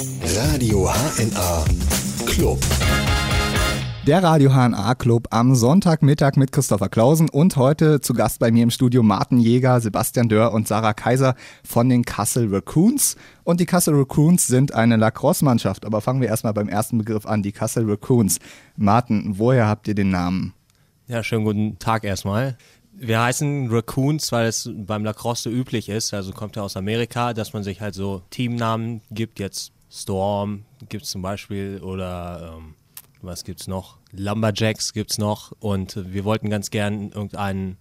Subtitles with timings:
[0.00, 1.64] Radio HNA
[2.24, 2.60] Club.
[4.06, 8.62] Der Radio HNA Club am Sonntagmittag mit Christopher Klausen und heute zu Gast bei mir
[8.62, 11.34] im Studio Martin Jäger, Sebastian Dörr und Sarah Kaiser
[11.64, 13.16] von den Kassel Raccoons.
[13.42, 15.84] Und die Kassel Raccoons sind eine Lacrosse-Mannschaft.
[15.84, 18.38] Aber fangen wir erstmal beim ersten Begriff an, die Kassel Raccoons.
[18.76, 20.54] Martin, woher habt ihr den Namen?
[21.08, 22.56] Ja, schönen guten Tag erstmal.
[22.92, 27.34] Wir heißen Raccoons, weil es beim Lacrosse so üblich ist, also kommt ja aus Amerika,
[27.34, 29.40] dass man sich halt so Teamnamen gibt.
[29.40, 32.74] Jetzt Storm gibt es zum Beispiel oder ähm,
[33.22, 33.98] was gibt es noch?
[34.12, 37.78] Lumberjacks gibt es noch und wir wollten ganz gern irgendeinen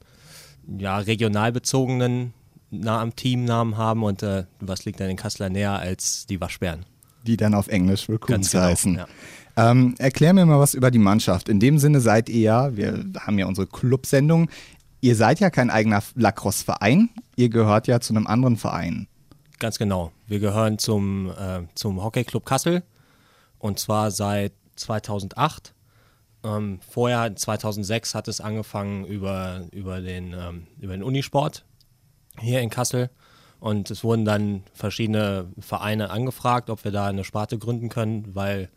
[0.78, 2.34] ja, regional bezogenen
[2.70, 6.86] Namen, Teamnamen haben und äh, was liegt dann in Kassler näher als die Waschbären?
[7.26, 8.96] Die dann auf Englisch Raccoons genau, heißen.
[8.96, 9.08] ja.
[9.56, 11.50] Ähm, erklär mir mal was über die Mannschaft.
[11.50, 14.50] In dem Sinne seid ihr ja, wir haben ja unsere Clubsendung,
[15.02, 19.08] ihr seid ja kein eigener Lacrosse-Verein, ihr gehört ja zu einem anderen Verein.
[19.60, 20.12] Ganz genau.
[20.28, 22.84] Wir gehören zum, äh, zum Hockeyclub Kassel
[23.58, 25.74] und zwar seit 2008.
[26.44, 31.66] Ähm, vorher, 2006, hat es angefangen über, über, den, ähm, über den Unisport
[32.40, 33.10] hier in Kassel.
[33.60, 38.70] Und es wurden dann verschiedene Vereine angefragt, ob wir da eine Sparte gründen können, weil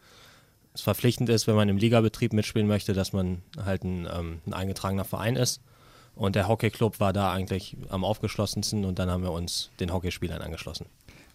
[0.73, 4.55] es verpflichtend ist, wenn man im Ligabetrieb mitspielen möchte, dass man halt ein, ähm, ein
[4.55, 5.61] eingetragener Verein ist.
[6.15, 10.43] Und der Hockeyclub war da eigentlich am aufgeschlossensten und dann haben wir uns den Hockeyspielern
[10.43, 10.87] angeschlossen.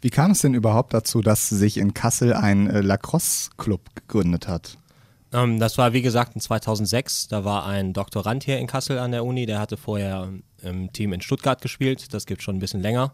[0.02, 4.78] Wie kam es denn überhaupt dazu, dass sich in Kassel ein äh, Lacrosse-Club gegründet hat?
[5.34, 7.28] Ähm, das war wie gesagt in 2006.
[7.28, 10.30] Da war ein Doktorand hier in Kassel an der Uni, der hatte vorher
[10.62, 12.14] im Team in Stuttgart gespielt.
[12.14, 13.14] Das gibt schon ein bisschen länger.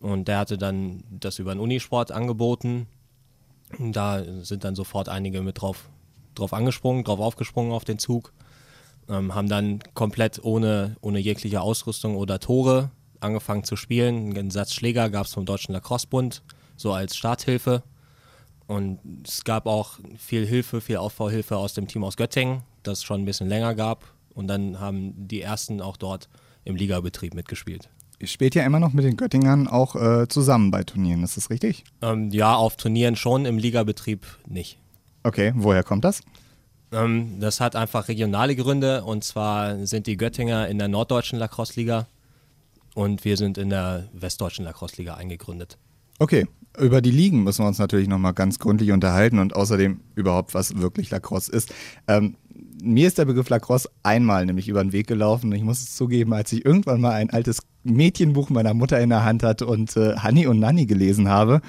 [0.00, 2.86] Und der hatte dann das über den Unisport angeboten.
[3.78, 5.88] Da sind dann sofort einige mit drauf,
[6.34, 8.32] drauf angesprungen, drauf aufgesprungen auf den Zug.
[9.08, 14.36] Ähm, haben dann komplett ohne, ohne jegliche Ausrüstung oder Tore angefangen zu spielen.
[14.36, 16.42] Einen Satz Schläger gab es vom Deutschen Lacrosse-Bund,
[16.76, 17.82] so als Starthilfe.
[18.66, 23.04] Und es gab auch viel Hilfe, viel Aufbauhilfe aus dem Team aus Göttingen, das es
[23.04, 24.04] schon ein bisschen länger gab.
[24.34, 26.28] Und dann haben die ersten auch dort
[26.64, 27.88] im Ligabetrieb mitgespielt.
[28.18, 31.50] Ihr spielt ja immer noch mit den Göttingern auch äh, zusammen bei Turnieren, ist das
[31.50, 31.84] richtig?
[32.02, 34.78] Ähm, ja, auf Turnieren schon, im Ligabetrieb nicht.
[35.24, 36.20] Okay, woher kommt das?
[36.92, 39.04] Ähm, das hat einfach regionale Gründe.
[39.04, 42.06] Und zwar sind die Göttinger in der norddeutschen Lacrosse-Liga
[42.94, 45.78] und wir sind in der westdeutschen Lacrosse-Liga eingegründet.
[46.18, 46.46] Okay,
[46.78, 50.78] über die Ligen müssen wir uns natürlich nochmal ganz gründlich unterhalten und außerdem überhaupt, was
[50.78, 51.74] wirklich Lacrosse ist.
[52.06, 52.36] Ähm,
[52.82, 55.52] mir ist der Begriff Lacrosse einmal nämlich über den Weg gelaufen.
[55.52, 59.24] Ich muss es zugeben, als ich irgendwann mal ein altes Mädchenbuch meiner Mutter in der
[59.24, 61.60] Hand hatte und äh, Hanni und Nanni gelesen habe.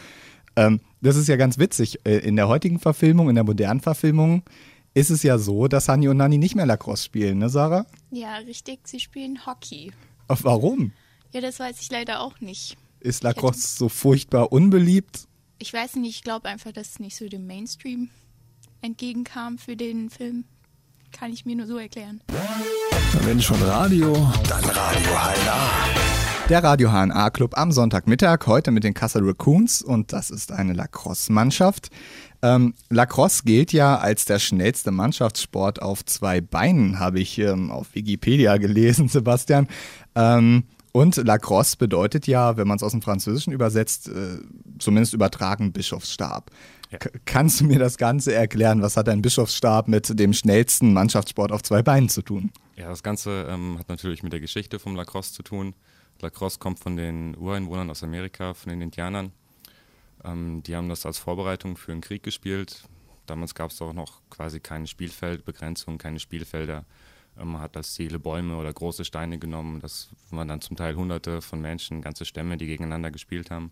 [0.56, 2.00] Ähm, das ist ja ganz witzig.
[2.06, 4.44] Äh, in der heutigen Verfilmung, in der modernen Verfilmung,
[4.94, 7.86] ist es ja so, dass Hanni und Nanni nicht mehr Lacrosse spielen, ne, Sarah?
[8.12, 8.88] Ja, richtig.
[8.88, 9.92] Sie spielen Hockey.
[10.28, 10.92] Ach, warum?
[11.32, 12.78] Ja, das weiß ich leider auch nicht.
[13.00, 15.28] Ist Lacrosse so furchtbar unbeliebt?
[15.60, 18.10] Ich weiß nicht, ich glaube einfach, dass es nicht so dem Mainstream
[18.82, 20.46] entgegenkam für den Film.
[21.12, 22.22] Kann ich mir nur so erklären.
[23.22, 24.14] Wenn schon Radio,
[24.48, 26.33] dann Radio HNA.
[26.50, 30.74] Der Radio HNA Club am Sonntagmittag, heute mit den Kassel Raccoons und das ist eine
[30.74, 31.90] Lacrosse-Mannschaft.
[32.42, 37.96] Ähm, Lacrosse gilt ja als der schnellste Mannschaftssport auf zwei Beinen, habe ich ähm, auf
[37.96, 39.70] Wikipedia gelesen, Sebastian.
[40.16, 44.38] Ähm, und Lacrosse bedeutet ja, wenn man es aus dem Französischen übersetzt, äh,
[44.80, 46.52] zumindest übertragen Bischofsstab.
[46.92, 47.00] Ja.
[47.26, 48.82] Kannst du mir das Ganze erklären?
[48.82, 52.52] Was hat ein Bischofsstab mit dem schnellsten Mannschaftssport auf zwei Beinen zu tun?
[52.76, 55.74] Ja, das Ganze ähm, hat natürlich mit der Geschichte vom Lacrosse zu tun.
[56.24, 59.32] Lacrosse kommt von den Ureinwohnern aus Amerika, von den Indianern.
[60.24, 62.84] Ähm, die haben das als Vorbereitung für einen Krieg gespielt.
[63.26, 66.86] Damals gab es auch noch quasi keine Spielfeldbegrenzung, keine Spielfelder.
[67.38, 69.80] Ähm, man hat als Ziele Bäume oder große Steine genommen.
[69.80, 73.72] Das waren dann zum Teil hunderte von Menschen, ganze Stämme, die gegeneinander gespielt haben.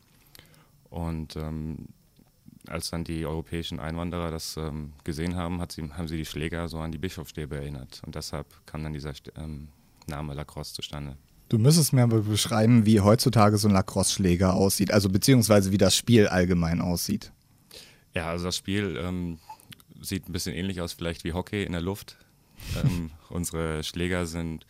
[0.90, 1.88] Und ähm,
[2.68, 6.80] als dann die europäischen Einwanderer das ähm, gesehen haben, sie, haben sie die Schläger so
[6.80, 8.02] an die Bischofsstäbe erinnert.
[8.06, 9.70] Und deshalb kam dann dieser ähm,
[10.08, 11.18] Name Lacrosse zustande.
[11.52, 15.98] Du müsstest mir aber beschreiben, wie heutzutage so ein Lacrosse-Schläger aussieht, also beziehungsweise wie das
[15.98, 17.34] Spiel allgemein aussieht.
[18.14, 19.38] Ja, also das Spiel ähm,
[20.00, 22.16] sieht ein bisschen ähnlich aus, vielleicht wie Hockey in der Luft.
[22.82, 24.66] ähm, unsere Schläger sind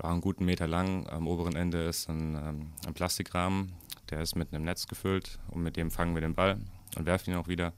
[0.00, 1.08] ja, einen guten Meter lang.
[1.08, 3.72] Am oberen Ende ist ein, ähm, ein Plastikrahmen,
[4.08, 6.60] der ist mit einem Netz gefüllt und mit dem fangen wir den Ball
[6.94, 7.72] und werfen ihn auch wieder.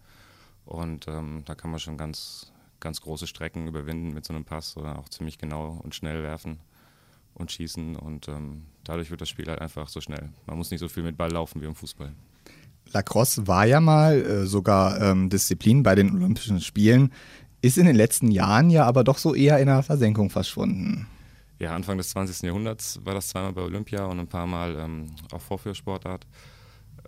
[0.67, 4.77] Und ähm, da kann man schon ganz, ganz große Strecken überwinden mit so einem Pass
[4.77, 6.59] oder auch ziemlich genau und schnell werfen
[7.35, 7.97] und schießen.
[7.97, 10.31] Und ähm, dadurch wird das Spiel halt einfach so schnell.
[10.47, 12.13] Man muss nicht so viel mit Ball laufen wie im Fußball.
[12.93, 17.13] Lacrosse war ja mal äh, sogar ähm, Disziplin bei den Olympischen Spielen,
[17.61, 21.07] ist in den letzten Jahren ja aber doch so eher in der Versenkung verschwunden.
[21.59, 22.43] Ja, Anfang des 20.
[22.43, 26.27] Jahrhunderts war das zweimal bei Olympia und ein paar Mal ähm, auch Vorführsportart.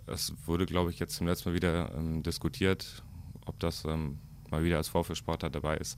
[0.07, 3.01] Es wurde, glaube ich, jetzt zum letzten Mal wieder ähm, diskutiert,
[3.45, 4.19] ob das ähm,
[4.49, 5.97] mal wieder als Vorführsportart dabei ist.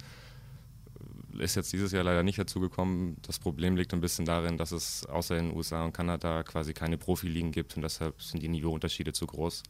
[1.40, 3.18] Ist jetzt dieses Jahr leider nicht dazu gekommen.
[3.24, 6.74] Das Problem liegt ein bisschen darin, dass es außer in den USA und Kanada quasi
[6.74, 9.64] keine Profiligen gibt und deshalb sind die Niveauunterschiede zu groß.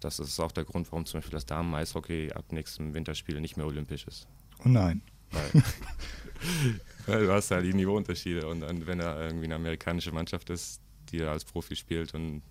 [0.00, 3.66] Das ist auch der Grund, warum zum Beispiel das Damen-Eishockey ab nächstem Winterspiel nicht mehr
[3.66, 4.26] olympisch ist.
[4.64, 5.02] Oh nein.
[5.30, 5.62] Weil,
[7.06, 10.80] weil du hast da die Niveauunterschiede und dann, wenn da irgendwie eine amerikanische Mannschaft ist,
[11.10, 12.42] die da als Profi spielt und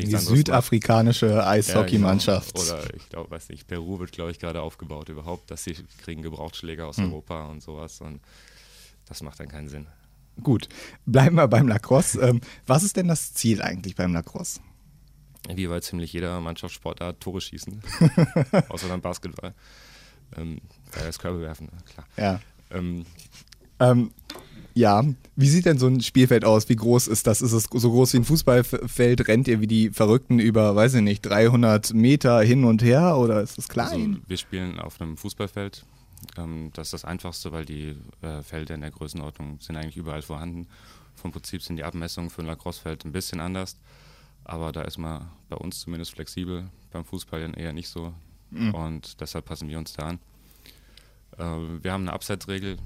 [0.00, 2.54] Gegen die südafrikanische Ja, Eishockeymannschaft.
[2.54, 2.64] genau.
[2.66, 6.22] Oder ich glaube, weiß nicht, Peru wird, glaube ich, gerade aufgebaut überhaupt, dass sie kriegen
[6.22, 7.06] Gebrauchtschläger aus Hm.
[7.12, 8.20] Europa und sowas und
[9.06, 9.86] das macht dann keinen Sinn.
[10.42, 10.68] Gut,
[11.04, 12.20] bleiben wir beim Lacrosse.
[12.20, 14.60] Ähm, was ist denn das Ziel eigentlich beim Lacrosse?
[15.52, 17.82] Wie bei ziemlich jeder Mannschaftssportart Tore schießen,
[18.68, 19.54] außer beim Basketball.
[20.36, 20.58] Ähm,
[20.92, 22.06] äh, das Körbe werfen, klar.
[22.16, 22.40] Ja.
[22.70, 23.04] Ähm,
[23.80, 24.12] Ähm,
[24.74, 25.04] ja,
[25.36, 26.68] wie sieht denn so ein Spielfeld aus?
[26.68, 27.42] Wie groß ist das?
[27.42, 29.28] Ist es so groß wie ein Fußballfeld?
[29.28, 33.40] Rennt ihr wie die Verrückten über, weiß ich nicht, 300 Meter hin und her oder
[33.42, 34.22] ist es also klein?
[34.26, 35.84] wir spielen auf einem Fußballfeld.
[36.38, 40.22] Ähm, das ist das Einfachste, weil die äh, Felder in der Größenordnung sind eigentlich überall
[40.22, 40.66] vorhanden.
[41.14, 43.76] Vom Prinzip sind die Abmessungen für ein Lacrosse-Feld ein bisschen anders.
[44.44, 48.12] Aber da ist man bei uns zumindest flexibel, beim Fußball dann eher nicht so.
[48.72, 50.18] Und deshalb passen wir uns da an.
[51.38, 52.76] Äh, wir haben eine Abseitsregel.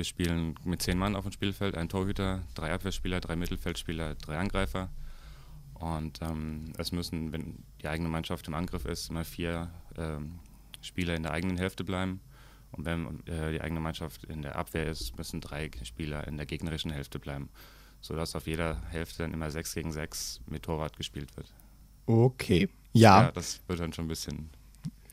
[0.00, 4.38] Wir spielen mit zehn Mann auf dem Spielfeld, ein Torhüter, drei Abwehrspieler, drei Mittelfeldspieler, drei
[4.38, 4.88] Angreifer.
[5.74, 9.68] Und ähm, es müssen, wenn die eigene Mannschaft im Angriff ist, immer vier
[9.98, 10.38] ähm,
[10.80, 12.20] Spieler in der eigenen Hälfte bleiben.
[12.72, 16.46] Und wenn äh, die eigene Mannschaft in der Abwehr ist, müssen drei Spieler in der
[16.46, 17.50] gegnerischen Hälfte bleiben.
[18.00, 21.52] Sodass auf jeder Hälfte dann immer sechs gegen sechs mit Torwart gespielt wird.
[22.06, 22.70] Okay.
[22.94, 24.48] Ja, das wird dann schon ein bisschen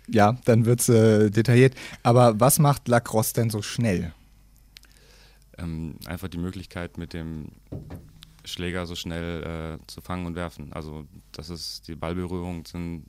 [0.10, 1.75] ja, dann wird es äh, detailliert.
[2.01, 4.13] Aber was macht Lacrosse denn so schnell?
[5.57, 7.48] Ähm, einfach die Möglichkeit, mit dem
[8.45, 10.71] Schläger so schnell äh, zu fangen und werfen.
[10.74, 13.06] Also das ist, die Ballberührungen sind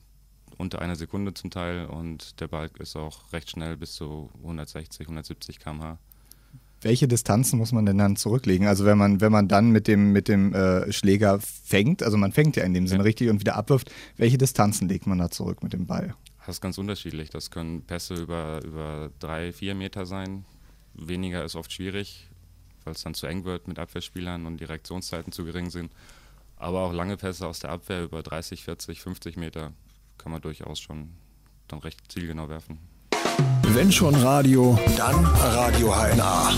[0.56, 5.06] unter einer Sekunde zum Teil und der Ball ist auch recht schnell bis zu 160,
[5.06, 5.98] 170 km/h.
[6.80, 8.66] Welche Distanzen muss man denn dann zurücklegen?
[8.68, 12.32] Also wenn man, wenn man dann mit dem, mit dem äh, Schläger fängt, also man
[12.32, 13.04] fängt ja in dem Sinne Ja.
[13.04, 16.14] richtig und wieder abwirft, welche Distanzen legt man da zurück mit dem Ball?
[16.46, 17.30] Das ist ganz unterschiedlich.
[17.30, 20.44] Das können Pässe über, über drei, vier Meter sein.
[20.94, 22.27] Weniger ist oft schwierig,
[22.88, 25.92] weil es dann zu eng wird mit Abwehrspielern und die Reaktionszeiten zu gering sind.
[26.56, 29.72] Aber auch lange Pässe aus der Abwehr über 30, 40, 50 Meter
[30.16, 31.10] kann man durchaus schon
[31.68, 32.78] dann recht zielgenau werfen.
[33.62, 36.52] Wenn schon Radio, dann Radio HNA.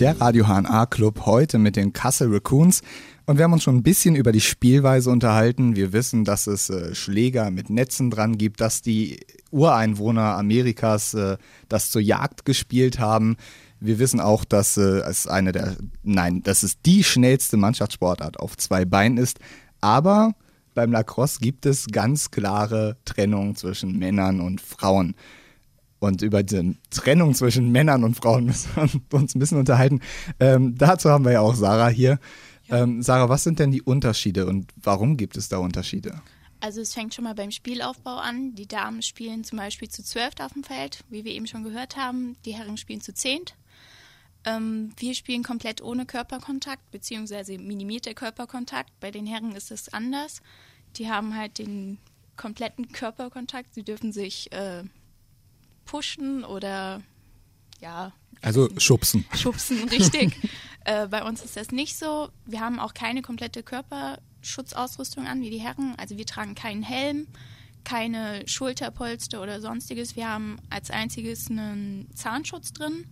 [0.00, 2.82] Der Radio HNA Club heute mit den Kassel Raccoons.
[3.26, 5.76] Und wir haben uns schon ein bisschen über die Spielweise unterhalten.
[5.76, 9.20] Wir wissen, dass es äh, Schläger mit Netzen dran gibt, dass die
[9.52, 11.36] Ureinwohner Amerikas äh,
[11.68, 13.36] das zur Jagd gespielt haben.
[13.80, 18.56] Wir wissen auch, dass äh, es eine der, nein, dass es die schnellste Mannschaftssportart auf
[18.56, 19.38] zwei Beinen ist.
[19.80, 20.34] Aber
[20.74, 25.14] beim Lacrosse gibt es ganz klare Trennung zwischen Männern und Frauen.
[25.98, 30.00] Und über die Trennung zwischen Männern und Frauen müssen wir uns ein bisschen unterhalten.
[30.38, 32.18] Ähm, dazu haben wir ja auch Sarah hier.
[32.70, 36.20] Ähm, Sarah, was sind denn die Unterschiede und warum gibt es da Unterschiede?
[36.60, 38.54] Also es fängt schon mal beim Spielaufbau an.
[38.54, 41.96] Die Damen spielen zum Beispiel zu zwölf auf dem Feld, wie wir eben schon gehört
[41.96, 42.36] haben.
[42.44, 43.54] Die Herren spielen zu zehnt.
[44.44, 48.98] Ähm, wir spielen komplett ohne Körperkontakt, beziehungsweise minimierter Körperkontakt.
[49.00, 50.40] Bei den Herren ist es anders.
[50.96, 51.98] Die haben halt den
[52.36, 53.74] kompletten Körperkontakt.
[53.74, 54.84] Sie dürfen sich äh,
[55.84, 57.02] pushen oder
[57.80, 59.26] ja, Also schubsen.
[59.34, 60.36] schubsen, richtig.
[60.84, 62.30] äh, bei uns ist das nicht so.
[62.46, 65.94] Wir haben auch keine komplette Körperschutzausrüstung an wie die Herren.
[65.98, 67.26] Also wir tragen keinen Helm,
[67.84, 70.16] keine Schulterpolster oder sonstiges.
[70.16, 73.06] Wir haben als einziges einen Zahnschutz drin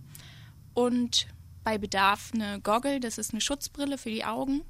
[0.85, 1.27] und
[1.63, 4.61] bei Bedarf eine Goggle, das ist eine Schutzbrille für die Augen.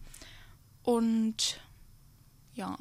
[0.83, 1.59] Und
[2.53, 2.75] ja,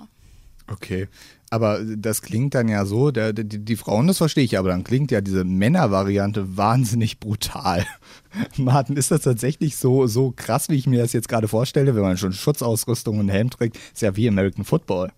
[0.70, 1.08] Okay.
[1.50, 4.84] Aber das klingt dann ja so, der, die, die Frauen, das verstehe ich, aber dann
[4.84, 7.86] klingt ja diese Männervariante wahnsinnig brutal.
[8.58, 12.02] Martin, ist das tatsächlich so, so krass, wie ich mir das jetzt gerade vorstelle, wenn
[12.02, 13.78] man schon Schutzausrüstung und Helm trägt?
[13.94, 15.10] Ist ja wie American Football.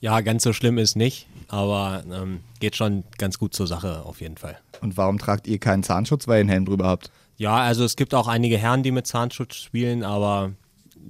[0.00, 4.20] Ja, ganz so schlimm ist nicht, aber ähm, geht schon ganz gut zur Sache auf
[4.20, 4.58] jeden Fall.
[4.80, 7.10] Und warum tragt ihr keinen Zahnschutz, weil ihr einen Helm drüber habt?
[7.38, 10.52] Ja, also es gibt auch einige Herren, die mit Zahnschutz spielen, aber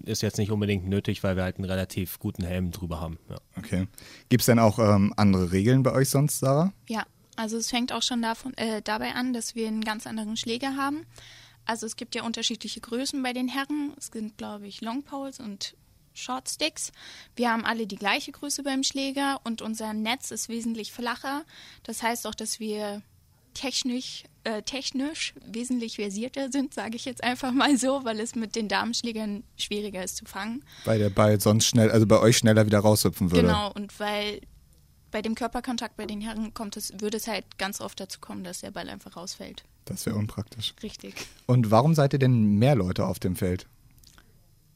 [0.05, 3.19] ist jetzt nicht unbedingt nötig, weil wir halt einen relativ guten Helm drüber haben.
[3.29, 3.37] Ja.
[3.57, 3.89] Okay.
[4.29, 6.73] Gibt es denn auch ähm, andere Regeln bei euch sonst, Sarah?
[6.89, 7.05] Ja,
[7.37, 10.77] also es fängt auch schon davon, äh, dabei an, dass wir einen ganz anderen Schläger
[10.77, 11.07] haben.
[11.65, 13.95] Also es gibt ja unterschiedliche Größen bei den Herren.
[13.97, 15.77] Es sind, glaube ich, Long Poles und
[16.13, 16.93] Short Sticks.
[17.37, 21.45] Wir haben alle die gleiche Größe beim Schläger und unser Netz ist wesentlich flacher.
[21.85, 23.03] Das heißt auch, dass wir
[23.59, 28.55] technisch, äh, technisch wesentlich versierter sind, sage ich jetzt einfach mal so, weil es mit
[28.55, 30.65] den Damenschlägern schwieriger ist zu fangen.
[30.85, 33.49] Weil der Ball sonst schnell, also bei euch schneller wieder raushüpfen würde.
[33.49, 34.41] Genau, und weil
[35.11, 38.45] bei dem Körperkontakt bei den Herren kommt es, würde es halt ganz oft dazu kommen,
[38.45, 39.65] dass der Ball einfach rausfällt.
[39.87, 40.75] Das wäre unpraktisch.
[40.83, 41.15] Richtig.
[41.47, 43.67] Und warum seid ihr denn mehr Leute auf dem Feld?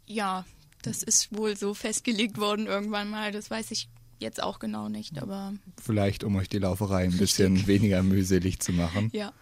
[0.06, 0.44] Ja,
[0.82, 3.30] das ist wohl so festgelegt worden irgendwann mal.
[3.30, 3.88] Das weiß ich
[4.22, 8.72] jetzt auch genau nicht, aber Vielleicht, um euch die Lauferei ein bisschen weniger mühselig zu
[8.72, 9.10] machen.
[9.12, 9.32] ja.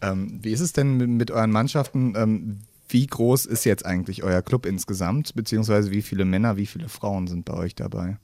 [0.00, 2.14] Ähm, wie ist es denn mit, mit euren Mannschaften?
[2.16, 2.58] Ähm,
[2.88, 5.34] wie groß ist jetzt eigentlich euer Club insgesamt?
[5.34, 8.18] Beziehungsweise wie viele Männer, wie viele Frauen sind bei euch dabei?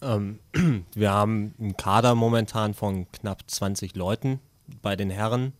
[0.00, 0.38] Ähm,
[0.94, 4.40] wir haben einen Kader momentan von knapp 20 Leuten
[4.82, 5.52] bei den Herren.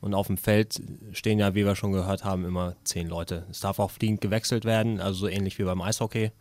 [0.00, 3.46] Und auf dem Feld stehen ja, wie wir schon gehört haben, immer 10 Leute.
[3.50, 6.32] Es darf auch fliegend gewechselt werden, also so ähnlich wie beim Eishockey,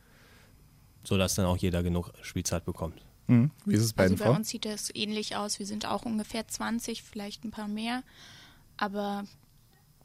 [1.03, 3.01] sodass dann auch jeder genug Spielzeit bekommt.
[3.27, 3.51] Hm?
[3.65, 4.37] Wie ist es bei Also den bei Frauen?
[4.37, 5.59] uns sieht das ähnlich aus.
[5.59, 8.03] Wir sind auch ungefähr 20, vielleicht ein paar mehr.
[8.77, 9.25] Aber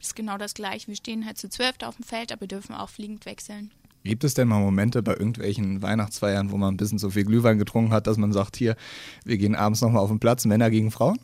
[0.01, 0.89] ist genau das gleiche.
[0.89, 3.71] Wir stehen halt zu zwölf auf dem Feld, aber dürfen auch fliegend wechseln.
[4.05, 7.59] Gibt es denn mal Momente bei irgendwelchen Weihnachtsfeiern, wo man ein bisschen so viel Glühwein
[7.59, 8.77] getrunken hat, dass man sagt, hier,
[9.25, 11.19] wir gehen abends nochmal auf den Platz, Männer gegen Frauen?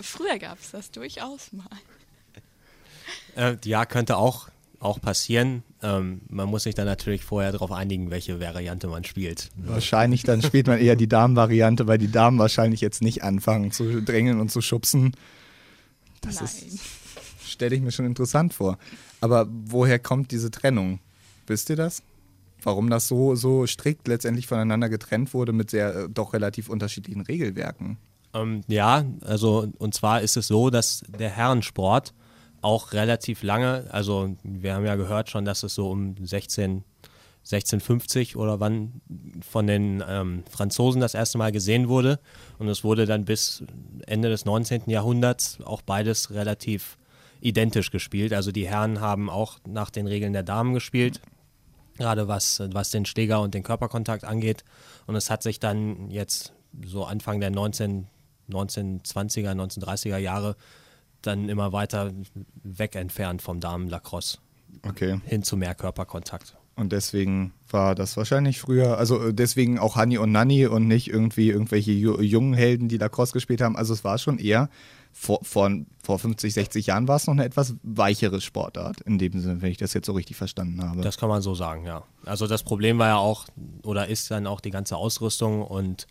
[0.00, 1.64] Früher gab es das durchaus mal.
[3.34, 4.48] Äh, ja, könnte auch,
[4.82, 5.62] auch passieren.
[5.82, 9.50] Ähm, man muss sich dann natürlich vorher darauf einigen, welche Variante man spielt.
[9.56, 14.02] Wahrscheinlich dann spielt man eher die Damenvariante, weil die Damen wahrscheinlich jetzt nicht anfangen zu
[14.02, 15.12] drängeln und zu schubsen.
[16.20, 16.44] Das Nein.
[16.44, 16.80] ist,
[17.46, 18.78] stelle ich mir schon interessant vor.
[19.20, 20.98] Aber woher kommt diese Trennung?
[21.46, 22.02] Wisst ihr das?
[22.64, 27.20] Warum das so, so strikt letztendlich voneinander getrennt wurde mit sehr äh, doch relativ unterschiedlichen
[27.20, 27.98] Regelwerken?
[28.34, 32.14] Ähm, ja, also und zwar ist es so, dass der Herrensport
[32.62, 36.84] auch relativ lange, also wir haben ja gehört schon, dass es so um 16,
[37.40, 39.02] 1650 oder wann
[39.48, 42.20] von den ähm, Franzosen das erste Mal gesehen wurde.
[42.58, 43.64] Und es wurde dann bis
[44.06, 44.82] Ende des 19.
[44.86, 46.98] Jahrhunderts auch beides relativ
[47.40, 48.32] identisch gespielt.
[48.32, 51.20] Also die Herren haben auch nach den Regeln der Damen gespielt,
[51.98, 54.64] gerade was, was den Schläger und den Körperkontakt angeht.
[55.06, 56.52] Und es hat sich dann jetzt
[56.86, 58.06] so Anfang der 19,
[58.48, 60.54] 1920er, 1930er Jahre
[61.22, 62.12] dann immer weiter
[62.62, 64.38] weg entfernt vom Damen-Lacrosse
[64.86, 65.20] Okay.
[65.24, 66.56] hin zu mehr Körperkontakt.
[66.74, 71.08] Und deswegen war das wahrscheinlich früher, also äh, deswegen auch Hani und Nanni und nicht
[71.08, 73.76] irgendwie irgendwelche ju jungen Helden, die Lacrosse gespielt haben.
[73.76, 74.70] Also es war schon eher,
[75.12, 75.70] vor, vor,
[76.02, 79.70] vor 50, 60 Jahren war es noch eine etwas weichere Sportart, in dem Sinne, wenn
[79.70, 81.02] ich das jetzt so richtig verstanden habe.
[81.02, 82.04] Das kann man so sagen, ja.
[82.24, 83.44] Also das Problem war ja auch,
[83.82, 86.06] oder ist dann auch die ganze Ausrüstung und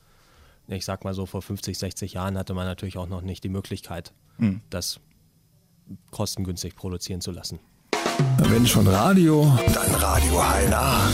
[0.76, 3.50] ich sag mal so, vor 50, 60 Jahren hatte man natürlich auch noch nicht die
[3.50, 4.14] Möglichkeit,
[4.70, 5.00] das
[6.12, 7.60] kostengünstig produzieren zu lassen.
[8.38, 11.12] Wenn schon Radio, dann Radio HNA.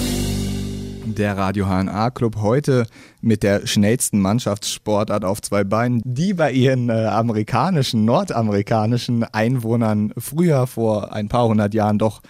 [1.06, 2.86] Der Radio HNA Club heute
[3.22, 10.68] mit der schnellsten Mannschaftssportart auf zwei Beinen, die bei ihren äh, amerikanischen, nordamerikanischen Einwohnern früher
[10.68, 12.22] vor ein paar hundert Jahren doch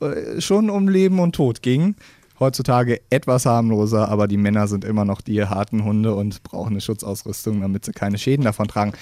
[0.00, 1.96] äh, schon um Leben und Tod ging.
[2.40, 6.80] Heutzutage etwas harmloser, aber die Männer sind immer noch die harten Hunde und brauchen eine
[6.80, 8.92] Schutzausrüstung, damit sie keine Schäden davon tragen.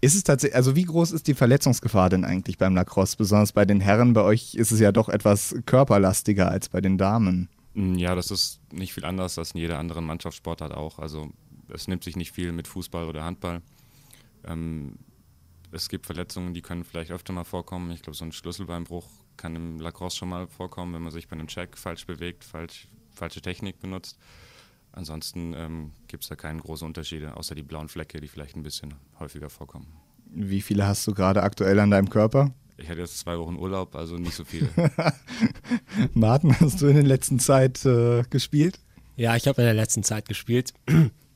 [0.00, 3.16] Ist es tatsächlich, also wie groß ist die Verletzungsgefahr denn eigentlich beim Lacrosse?
[3.16, 6.98] Besonders bei den Herren, bei euch ist es ja doch etwas körperlastiger als bei den
[6.98, 7.48] Damen.
[7.74, 10.98] Mm, Ja, das ist nicht viel anders als in jeder anderen Mannschaftssportart auch.
[10.98, 11.30] Also
[11.72, 13.62] es nimmt sich nicht viel mit Fußball oder Handball.
[14.44, 14.96] Ähm,
[15.70, 17.92] es gibt Verletzungen, die können vielleicht öfter mal vorkommen.
[17.92, 19.06] Ich glaube, so ein Schlüsselbeinbruch
[19.42, 22.86] kann im Lacrosse schon mal vorkommen, wenn man sich bei einem Check falsch bewegt, falsch,
[23.10, 24.16] falsche Technik benutzt.
[24.92, 28.62] Ansonsten ähm, gibt es da keine großen Unterschiede, außer die blauen Flecke, die vielleicht ein
[28.62, 29.88] bisschen häufiger vorkommen.
[30.26, 32.54] Wie viele hast du gerade aktuell an deinem Körper?
[32.76, 34.70] Ich hatte jetzt zwei Wochen Urlaub, also nicht so viele.
[36.14, 38.78] Martin, hast du in der letzten Zeit äh, gespielt?
[39.16, 40.72] Ja, ich habe in der letzten Zeit gespielt.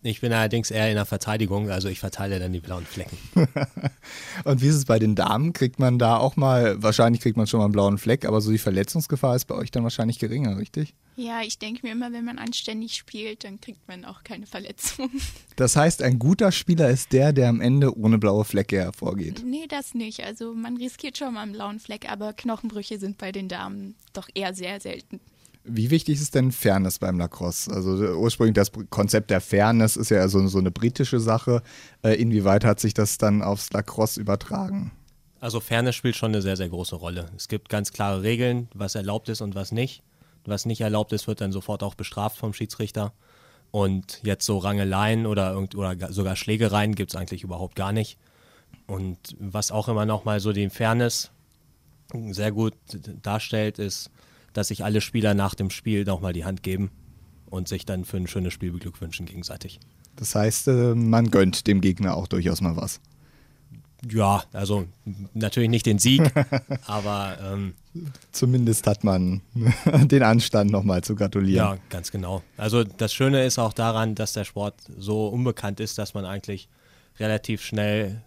[0.06, 3.18] Ich bin allerdings eher in der Verteidigung, also ich verteile dann die blauen Flecken.
[4.44, 5.52] Und wie ist es bei den Damen?
[5.52, 8.52] Kriegt man da auch mal, wahrscheinlich kriegt man schon mal einen blauen Fleck, aber so
[8.52, 10.94] die Verletzungsgefahr ist bei euch dann wahrscheinlich geringer, richtig?
[11.16, 15.10] Ja, ich denke mir immer, wenn man anständig spielt, dann kriegt man auch keine Verletzung.
[15.56, 19.42] Das heißt, ein guter Spieler ist der, der am Ende ohne blaue Flecke hervorgeht.
[19.42, 20.22] nee, das nicht.
[20.22, 24.28] Also man riskiert schon mal einen blauen Fleck, aber Knochenbrüche sind bei den Damen doch
[24.34, 25.18] eher sehr selten.
[25.68, 27.72] Wie wichtig ist denn Fairness beim Lacrosse?
[27.72, 31.62] Also ursprünglich das Konzept der Fairness ist ja so, so eine britische Sache.
[32.02, 34.92] Äh, inwieweit hat sich das dann aufs Lacrosse übertragen?
[35.40, 37.30] Also Fairness spielt schon eine sehr, sehr große Rolle.
[37.36, 40.02] Es gibt ganz klare Regeln, was erlaubt ist und was nicht.
[40.44, 43.12] Was nicht erlaubt ist, wird dann sofort auch bestraft vom Schiedsrichter.
[43.72, 48.18] Und jetzt so Rangeleien oder, oder ga- sogar Schlägereien gibt es eigentlich überhaupt gar nicht.
[48.86, 51.32] Und was auch immer nochmal so die Fairness
[52.30, 52.74] sehr gut
[53.22, 54.10] darstellt, ist,
[54.56, 56.90] dass sich alle Spieler nach dem Spiel nochmal die Hand geben
[57.46, 59.80] und sich dann für ein schönes Spiel beglückwünschen gegenseitig.
[60.16, 63.00] Das heißt, äh, man gönnt dem Gegner auch durchaus mal was.
[64.08, 64.86] Ja, also
[65.34, 66.32] natürlich nicht den Sieg,
[66.86, 67.74] aber ähm,
[68.30, 69.40] Zumindest hat man
[70.04, 71.56] den Anstand, nochmal zu gratulieren.
[71.56, 72.42] ja, ganz genau.
[72.56, 76.68] Also das Schöne ist auch daran, dass der Sport so unbekannt ist, dass man eigentlich
[77.18, 78.22] relativ schnell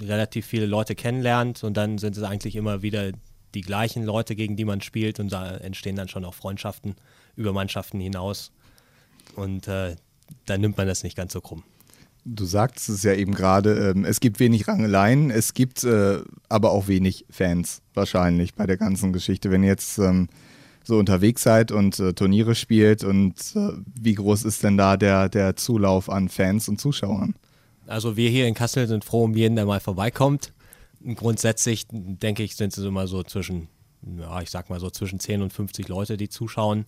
[0.00, 3.12] relativ viele Leute kennenlernt und dann sind es eigentlich immer wieder
[3.54, 6.94] die gleichen Leute, gegen die man spielt und da entstehen dann schon auch Freundschaften
[7.36, 8.52] über Mannschaften hinaus
[9.36, 9.96] und äh,
[10.46, 11.62] dann nimmt man das nicht ganz so krumm.
[12.24, 16.70] Du sagst es ja eben gerade, ähm, es gibt wenig Rangeleien, es gibt äh, aber
[16.70, 19.50] auch wenig Fans wahrscheinlich bei der ganzen Geschichte.
[19.50, 20.28] Wenn ihr jetzt ähm,
[20.84, 25.28] so unterwegs seid und äh, Turniere spielt und äh, wie groß ist denn da der,
[25.28, 27.34] der Zulauf an Fans und Zuschauern?
[27.88, 30.52] Also wir hier in Kassel sind froh um jeden, der mal vorbeikommt.
[31.14, 33.68] Grundsätzlich denke ich, sind es immer so zwischen,
[34.18, 36.84] ja, ich sag mal so zwischen 10 und 50 Leute, die zuschauen.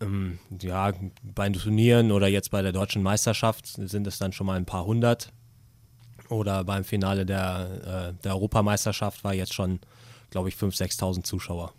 [0.00, 0.92] Ähm, ja,
[1.22, 4.84] bei Turnieren oder jetzt bei der deutschen Meisterschaft sind es dann schon mal ein paar
[4.84, 5.32] hundert.
[6.28, 9.80] Oder beim Finale der, äh, der Europameisterschaft war jetzt schon,
[10.30, 11.72] glaube ich, 5.000, 6.000 Zuschauer.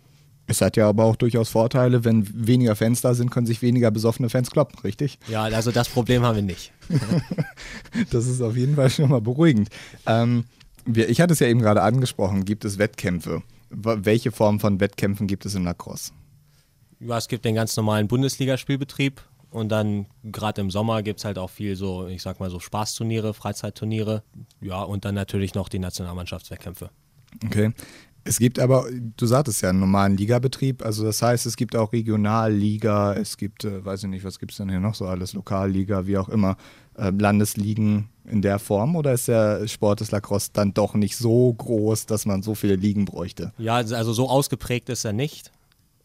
[0.48, 3.90] Es hat ja aber auch durchaus Vorteile, wenn weniger Fans da sind, können sich weniger
[3.90, 5.18] besoffene Fans kloppen, richtig?
[5.28, 6.72] Ja, also das Problem haben wir nicht.
[8.10, 9.70] Das ist auf jeden Fall schon mal beruhigend.
[10.06, 10.44] Ähm,
[10.86, 13.42] ich hatte es ja eben gerade angesprochen, gibt es Wettkämpfe?
[13.70, 16.12] Welche Form von Wettkämpfen gibt es im Lacrosse?
[17.00, 21.38] Ja, es gibt den ganz normalen Bundesligaspielbetrieb und dann gerade im Sommer gibt es halt
[21.38, 24.22] auch viel so, ich sag mal so Spaßturniere, Freizeitturniere.
[24.60, 26.90] Ja, und dann natürlich noch die Nationalmannschaftswettkämpfe.
[27.44, 27.72] Okay.
[28.26, 30.84] Es gibt aber, du sagtest ja, einen normalen Ligabetrieb.
[30.84, 34.52] Also das heißt, es gibt auch Regionalliga, es gibt, äh, weiß ich nicht, was gibt
[34.52, 36.56] es denn hier noch so alles, Lokalliga, wie auch immer,
[36.96, 38.96] äh, Landesligen in der Form?
[38.96, 42.76] Oder ist der Sport des Lacrosse dann doch nicht so groß, dass man so viele
[42.76, 43.52] Ligen bräuchte?
[43.58, 45.52] Ja, also so ausgeprägt ist er nicht.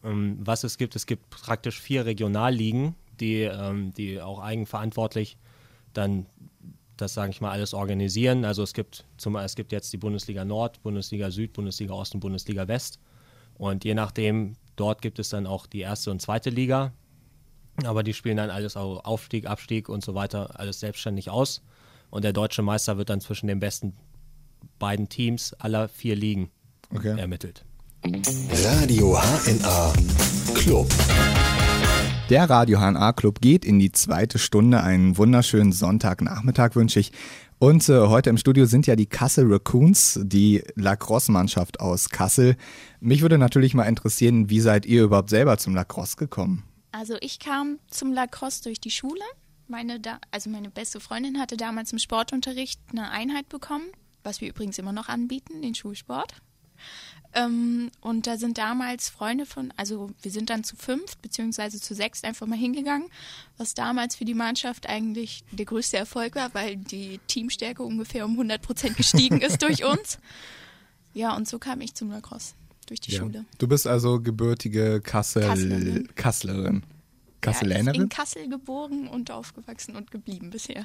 [0.04, 5.36] Ähm, was es gibt, es gibt praktisch vier Regionalligen, die, ähm, die auch eigenverantwortlich
[5.92, 6.26] dann
[6.96, 8.44] das, sage ich mal, alles organisieren.
[8.44, 12.20] Also es gibt zum es gibt jetzt die Bundesliga Nord, Bundesliga Süd, Bundesliga Ost und
[12.20, 12.98] Bundesliga West.
[13.54, 16.92] Und je nachdem, dort gibt es dann auch die erste und zweite Liga.
[17.84, 21.62] Aber die spielen dann alles auch Aufstieg, Abstieg und so weiter, alles selbstständig aus.
[22.10, 23.94] Und der deutsche Meister wird dann zwischen den besten
[24.78, 26.50] beiden Teams aller vier Ligen
[26.94, 27.18] Okay.
[27.18, 27.64] ermittelt.
[28.04, 29.92] Radio HNA
[30.54, 30.88] Club.
[32.32, 34.80] Der Radio HNA Club geht in die zweite Stunde.
[34.80, 37.12] Einen wunderschönen Sonntagnachmittag wünsche ich.
[37.58, 42.56] Und äh, heute im Studio sind ja die Kassel Raccoons, die Lacrosse-Mannschaft aus Kassel.
[43.00, 46.64] Mich würde natürlich mal interessieren, wie seid ihr überhaupt selber zum Lacrosse gekommen?
[46.90, 49.20] Also ich kam zum Lacrosse durch die Schule.
[49.68, 53.84] Meine da also meine beste Freundin hatte damals im Sportunterricht eine Einheit bekommen,
[54.24, 56.32] was wir übrigens immer noch anbieten, den Schulsport.
[57.34, 61.94] Ähm, und da sind damals Freunde von, also wir sind dann zu fünft beziehungsweise zu
[61.94, 63.08] sechst einfach mal hingegangen,
[63.56, 68.32] was damals für die Mannschaft eigentlich der größte Erfolg war, weil die Teamstärke ungefähr um
[68.32, 70.18] 100 Prozent gestiegen ist durch uns.
[71.14, 72.54] Ja, und so kam ich zum Lacrosse
[72.86, 73.44] durch die Schule.
[73.58, 76.08] Du bist also gebürtige Kassel Kasslerin.
[76.14, 76.82] Kasslerin.
[76.84, 76.90] Ja,
[77.40, 78.02] Kasselänerin?
[78.02, 80.84] in Kassel geboren und aufgewachsen und geblieben bisher.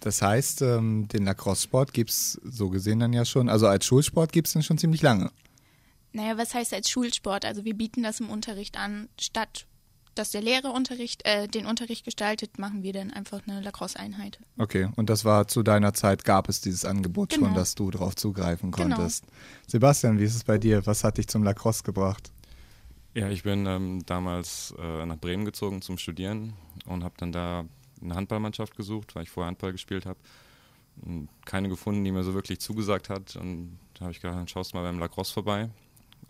[0.00, 4.32] das heißt, ähm, den Lacrosse-Sport gibt es so gesehen dann ja schon, also als Schulsport
[4.32, 5.30] gibt es den schon ziemlich lange.
[6.16, 7.44] Naja, was heißt als Schulsport?
[7.44, 9.66] Also wir bieten das im Unterricht an, statt
[10.14, 14.38] dass der Lehrer Unterricht, äh, den Unterricht gestaltet, machen wir dann einfach eine Lacrosse-Einheit.
[14.56, 17.54] Okay, und das war zu deiner Zeit, gab es dieses Angebot schon, Genau.
[17.54, 18.96] dass du darauf zugreifen Genau.
[18.96, 19.26] konntest.
[19.66, 20.86] Sebastian, wie ist es bei dir?
[20.86, 22.32] Was hat dich zum Lacrosse gebracht?
[23.12, 26.54] Ja, ich bin ähm, damals äh, nach Bremen gezogen zum Studieren
[26.86, 27.66] und habe dann da
[28.00, 30.18] eine Handballmannschaft gesucht, weil ich vorher Handball gespielt habe.
[31.02, 33.36] Und Keine gefunden, die mir so wirklich zugesagt hat.
[33.36, 35.68] Und da habe ich gedacht, dann schaust du mal beim Lacrosse vorbei.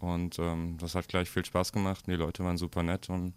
[0.01, 2.05] Und ähm, das hat gleich viel Spaß gemacht.
[2.07, 3.33] Die Leute waren super nett und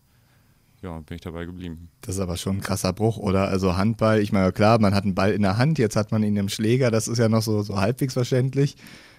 [0.81, 1.89] ja, bin ich dabei geblieben.
[2.01, 3.47] Das ist aber schon ein krasser Bruch, oder?
[3.47, 6.23] Also Handball, ich meine, klar, man hat einen Ball in der Hand, jetzt hat man
[6.23, 8.77] ihn im Schläger, das ist ja noch so, so halbwegs verständlich.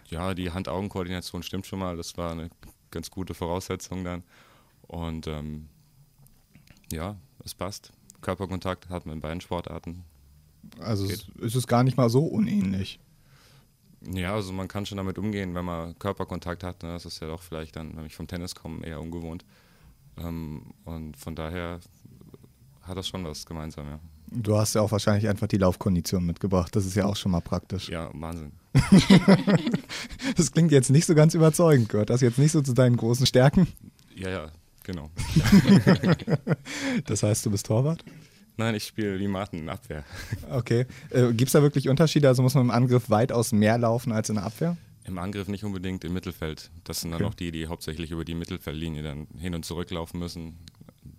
[0.09, 1.97] Ja, die Hand-Augen-Koordination stimmt schon mal.
[1.97, 2.51] Das war eine
[2.91, 4.25] ganz gute Voraussetzung dann.
[4.83, 5.69] Und ähm,
[6.91, 7.93] ja, es passt.
[8.21, 10.05] Körperkontakt hat man in beiden Sportarten.
[10.81, 12.99] Also es ist es gar nicht mal so unähnlich.
[14.03, 16.83] Ja, also man kann schon damit umgehen, wenn man Körperkontakt hat.
[16.83, 16.91] Ne?
[16.93, 19.45] Das ist ja doch vielleicht dann, wenn ich vom Tennis komme, eher ungewohnt.
[20.19, 21.81] Ähm, und von daher
[22.83, 24.01] hat das schon was gemeinsam, ja.
[24.33, 27.41] Du hast ja auch wahrscheinlich einfach die Laufkondition mitgebracht, das ist ja auch schon mal
[27.41, 27.89] praktisch.
[27.89, 28.53] Ja, Wahnsinn.
[30.37, 33.27] Das klingt jetzt nicht so ganz überzeugend, gehört das jetzt nicht so zu deinen großen
[33.27, 33.67] Stärken?
[34.15, 34.47] Ja, ja,
[34.85, 35.11] genau.
[37.07, 38.05] Das heißt, du bist Torwart?
[38.61, 40.05] Nein, ich spiele wie Martin in Abwehr.
[40.51, 40.85] Okay.
[41.09, 42.29] Äh, Gibt es da wirklich Unterschiede?
[42.29, 44.77] Also muss man im Angriff weitaus mehr laufen als in der Abwehr?
[45.05, 46.71] Im Angriff nicht unbedingt im Mittelfeld.
[46.85, 47.31] Das sind dann Okay.
[47.31, 50.59] auch die, die hauptsächlich über die Mittelfeldlinie dann hin und zurück laufen müssen,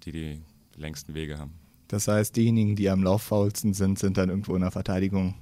[0.06, 0.42] die die
[0.76, 1.54] längsten Wege haben.
[1.88, 5.34] Das heißt, diejenigen, die am lauffaulsten sind, sind dann irgendwo in der Verteidigung.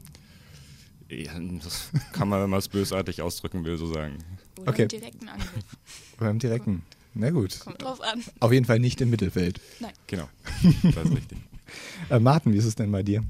[1.09, 4.19] Ja, das kann man, wenn man es bösartig ausdrücken will, so sagen.
[4.57, 4.83] Oder Okay.
[4.83, 5.63] im direkten Angriff.
[6.17, 6.83] Beim direkten.
[7.13, 7.59] Na gut.
[7.59, 8.23] Kommt drauf an.
[8.39, 9.59] Auf jeden Fall nicht im Mittelfeld.
[9.81, 9.91] Nein.
[10.07, 10.29] Genau,
[10.83, 11.37] das ist richtig.
[12.09, 13.23] Äh, Martin, wie ist es denn bei dir?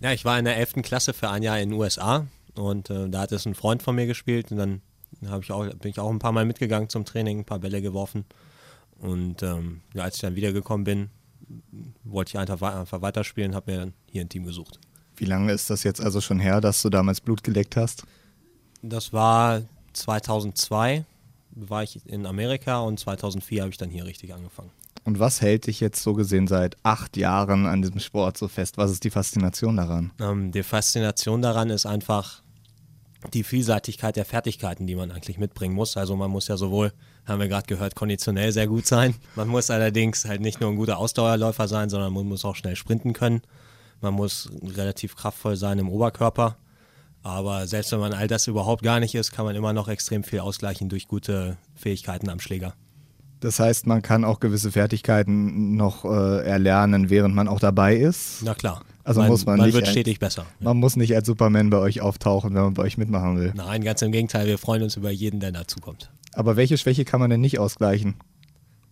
[0.00, 0.82] Ja, ich war in der 11.
[0.82, 3.94] Klasse für ein Jahr in den USA und äh, da hat es ein Freund von
[3.94, 4.82] mir gespielt und dann
[5.20, 8.24] ich auch, bin ich auch ein paar Mal mitgegangen zum Training, ein paar Bälle geworfen.
[8.98, 11.10] Und ähm, ja, als ich dann wiedergekommen bin,
[12.04, 14.78] wollte ich einfach, einfach weiterspielen, habe mir dann hier ein Team gesucht.
[15.16, 18.04] Wie lange ist das jetzt also schon her, dass du damals Blut geleckt hast?
[18.82, 19.62] Das war
[19.92, 21.04] 2002,
[21.50, 24.70] war ich in Amerika und 2004 habe ich dann hier richtig angefangen.
[25.04, 28.78] Und was hält dich jetzt so gesehen seit acht Jahren an diesem Sport so fest?
[28.78, 30.12] Was ist die Faszination daran?
[30.20, 32.42] Ähm, die Faszination daran ist einfach
[33.32, 35.96] die Vielseitigkeit der Fertigkeiten, die man eigentlich mitbringen muss.
[35.96, 36.92] Also man muss ja sowohl,
[37.24, 39.14] haben wir gerade gehört, konditionell sehr gut sein.
[39.36, 42.76] Man muss allerdings halt nicht nur ein guter Ausdauerläufer sein, sondern man muss auch schnell
[42.76, 43.42] sprinten können.
[44.00, 46.56] Man muss relativ kraftvoll sein im Oberkörper.
[47.22, 50.24] Aber selbst wenn man all das überhaupt gar nicht ist, kann man immer noch extrem
[50.24, 52.74] viel ausgleichen durch gute Fähigkeiten am Schläger.
[53.42, 58.42] Das heißt, man kann auch gewisse Fertigkeiten noch äh, erlernen, während man auch dabei ist.
[58.44, 58.84] Na klar.
[59.02, 60.46] Also man, muss man man nicht wird ein- stetig besser.
[60.60, 63.52] Man muss nicht als Superman bei euch auftauchen, wenn man bei euch mitmachen will.
[63.56, 66.12] Nein, ganz im Gegenteil, wir freuen uns über jeden, der dazukommt.
[66.34, 68.14] Aber welche Schwäche kann man denn nicht ausgleichen?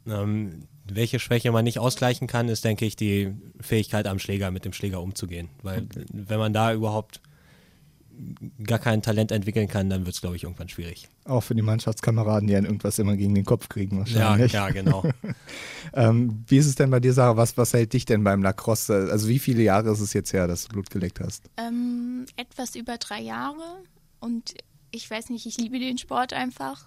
[0.09, 4.65] Ähm, welche Schwäche man nicht ausgleichen kann, ist, denke ich, die Fähigkeit am Schläger, mit
[4.65, 5.49] dem Schläger umzugehen.
[5.63, 7.21] Weil wenn man da überhaupt
[8.65, 11.09] gar kein Talent entwickeln kann, dann wird es, glaube ich, irgendwann schwierig.
[11.25, 14.53] Auch für die Mannschaftskameraden, die dann irgendwas immer gegen den Kopf kriegen Ja, wahrscheinlich.
[14.53, 15.05] ja, genau.
[15.93, 17.37] Ähm, wie ist es denn bei dir, Sarah?
[17.37, 19.09] Was, was hält dich denn beim Lacrosse?
[19.11, 21.51] Also wie viele Jahre ist es jetzt her, dass du Blut geleckt hast?
[21.57, 23.83] Ähm, etwas über drei Jahre
[24.21, 24.55] und
[24.93, 26.87] ich weiß nicht, ich liebe den Sport einfach.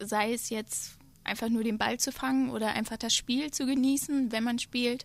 [0.00, 0.92] Sei es jetzt
[1.24, 5.04] einfach nur den Ball zu fangen oder einfach das Spiel zu genießen, wenn man spielt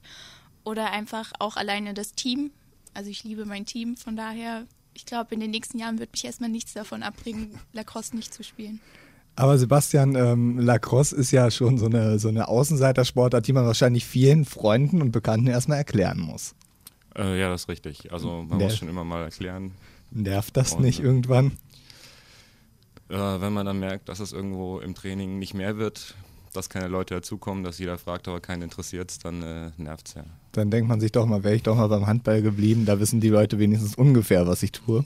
[0.64, 2.52] oder einfach auch alleine das Team.
[2.94, 6.26] Also ich liebe mein Team, von daher, ich glaube, in den nächsten Jahren wird mich
[6.26, 8.80] erstmal nichts davon abbringen, Lacrosse nicht zu spielen.
[9.36, 14.06] Aber Sebastian, ähm, Lacrosse ist ja schon so eine, so eine Außenseitersportart, die man wahrscheinlich
[14.06, 16.54] vielen Freunden und Bekannten erstmal erklären muss.
[17.16, 18.14] Äh, ja, das ist richtig.
[18.14, 19.72] Also man Der- muss schon immer mal erklären,
[20.12, 21.58] Nervt das Und, nicht äh, irgendwann?
[23.10, 26.14] äh, wenn man dann merkt, dass es irgendwo im Training nicht mehr wird,
[26.54, 30.24] dass keine Leute dazukommen, dass jeder fragt, aber keinen interessiert, dann äh, nervt es ja.
[30.54, 33.20] Dann denkt man sich doch mal, wäre ich doch mal beim Handball geblieben, da wissen
[33.20, 35.04] die Leute wenigstens ungefähr, was ich tue.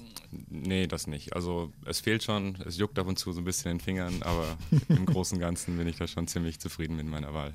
[0.49, 1.35] Nee, das nicht.
[1.35, 4.13] Also es fehlt schon, es juckt ab und zu so ein bisschen in den Fingern,
[4.21, 4.45] aber
[4.89, 7.53] im Großen und Ganzen bin ich da schon ziemlich zufrieden mit meiner Wahl.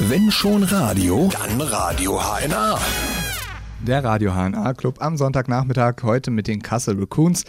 [0.00, 2.78] Wenn schon Radio, dann Radio HNA.
[3.80, 7.44] Der Radio HNA Club am Sonntagnachmittag heute mit den Kassel Raccoons.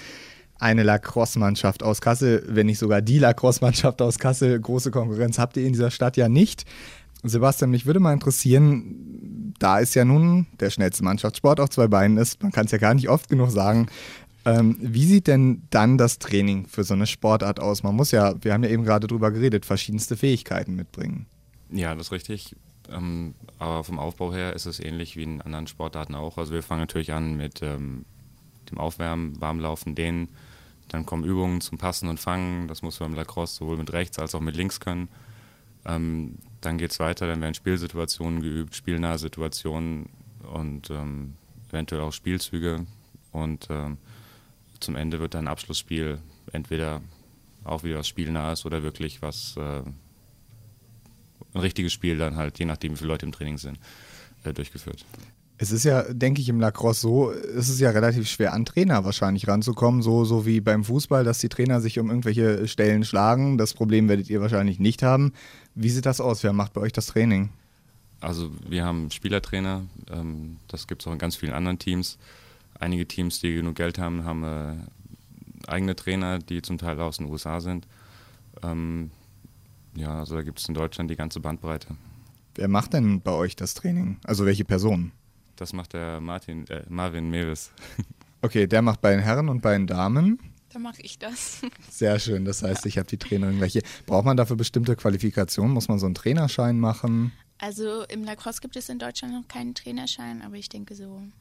[0.63, 4.58] Eine Lacrosse-Mannschaft aus Kassel, wenn nicht sogar die Lacrosse-Mannschaft aus Kassel.
[4.58, 6.63] Große Konkurrenz habt ihr in dieser Stadt ja nicht.
[7.21, 12.17] Sebastian, mich würde mal interessieren, da es ja nun der schnellste Mannschaftssport auf zwei Beinen
[12.17, 13.88] ist, man kann es ja gar nicht oft genug sagen,
[14.45, 17.84] ähm, wie sieht denn dann das Training für so eine Sportart aus?
[17.84, 21.26] Man muss ja, wir haben ja eben gerade drüber geredet, verschiedenste Fähigkeiten mitbringen.
[21.71, 22.56] Ja, das ist richtig.
[22.89, 26.38] Ähm, aber vom Aufbau her ist es ähnlich wie in anderen Sportarten auch.
[26.38, 28.06] Also wir fangen natürlich an mit ähm,
[28.69, 30.30] dem Aufwärmen, Warmlaufen, Dehnen.
[30.94, 32.68] Dann kommen Übungen zum Passen und Fangen.
[32.68, 35.10] Das muss man im Lacrosse sowohl mit rechts als auch mit links können.
[35.86, 40.08] Ähm, dann geht es weiter, dann werden Spielsituationen geübt, spielnahe Situationen
[40.44, 41.34] und ähm,
[41.70, 42.86] eventuell auch Spielzüge.
[43.32, 43.98] Und ähm,
[44.80, 46.20] zum Ende wird dann ein Abschlussspiel
[46.52, 47.02] entweder
[47.64, 52.94] auch wieder was Spielnahes oder wirklich was äh, ein richtiges Spiel dann halt, je nachdem
[52.94, 53.80] wie viele Leute im Training sind,
[54.44, 55.04] äh, durchgeführt.
[55.58, 59.06] Es ist ja, denke ich, im Lacrosse so, es ist ja relativ schwer an Trainer
[59.06, 63.58] wahrscheinlich ranzukommen, so, so wie beim Fußball, dass die Trainer sich um irgendwelche Stellen schlagen.
[63.58, 65.32] Das Problem werdet ihr wahrscheinlich nicht haben.
[65.76, 66.44] Wie sieht das aus?
[66.44, 67.50] Wer macht bei euch das Training?
[68.20, 72.18] Also wir haben Spielertrainer, ähm, das gibt es auch in ganz vielen anderen Teams.
[72.80, 74.76] Einige Teams, die genug Geld haben, haben äh,
[75.68, 77.88] eigene Trainer, die zum Teil aus den USA sind.
[78.63, 79.12] Ähm,
[79.96, 81.88] ja, also da gibt es in Deutschland die ganze Bandbreite.
[82.56, 84.18] Wer macht denn bei euch das Training?
[84.24, 85.12] Also welche Person?
[85.63, 87.71] Das macht der Martin, äh, Marvin Mewis.
[88.41, 90.38] Okay, der macht bei den Herren und bei den Damen.
[90.67, 91.62] Da mache ich das.
[91.89, 92.43] Sehr schön.
[92.43, 93.84] Das heißt, ich habe die Trainerin gleich hier.
[94.06, 95.73] Braucht man dafür bestimmte Qualifikationen?
[95.73, 97.32] Muss man so einen Trainerschein machen?
[97.60, 101.32] Also im Lacrosse gibt es in Deutschland noch keinen Trainerschein, aber ich denke so ein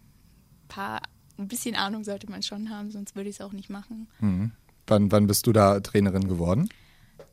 [0.69, 1.03] paar,
[1.39, 4.07] ein bisschen Ahnung sollte man schon haben, sonst würde ich es auch nicht machen.
[4.21, 4.53] Mhm.
[4.87, 6.69] Wann, wann bist du da Trainerin geworden?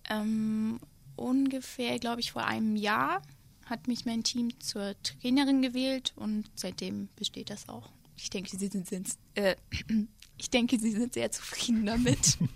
[0.10, 0.80] Ähm,
[1.16, 3.22] ungefähr, glaube ich, vor einem Jahr
[3.70, 7.90] hat mich mein Team zur Trainerin gewählt und seitdem besteht das auch.
[8.18, 9.56] Ich denke, sie sind, sind äh,
[10.38, 12.38] ich denke, sie sind sehr zufrieden damit.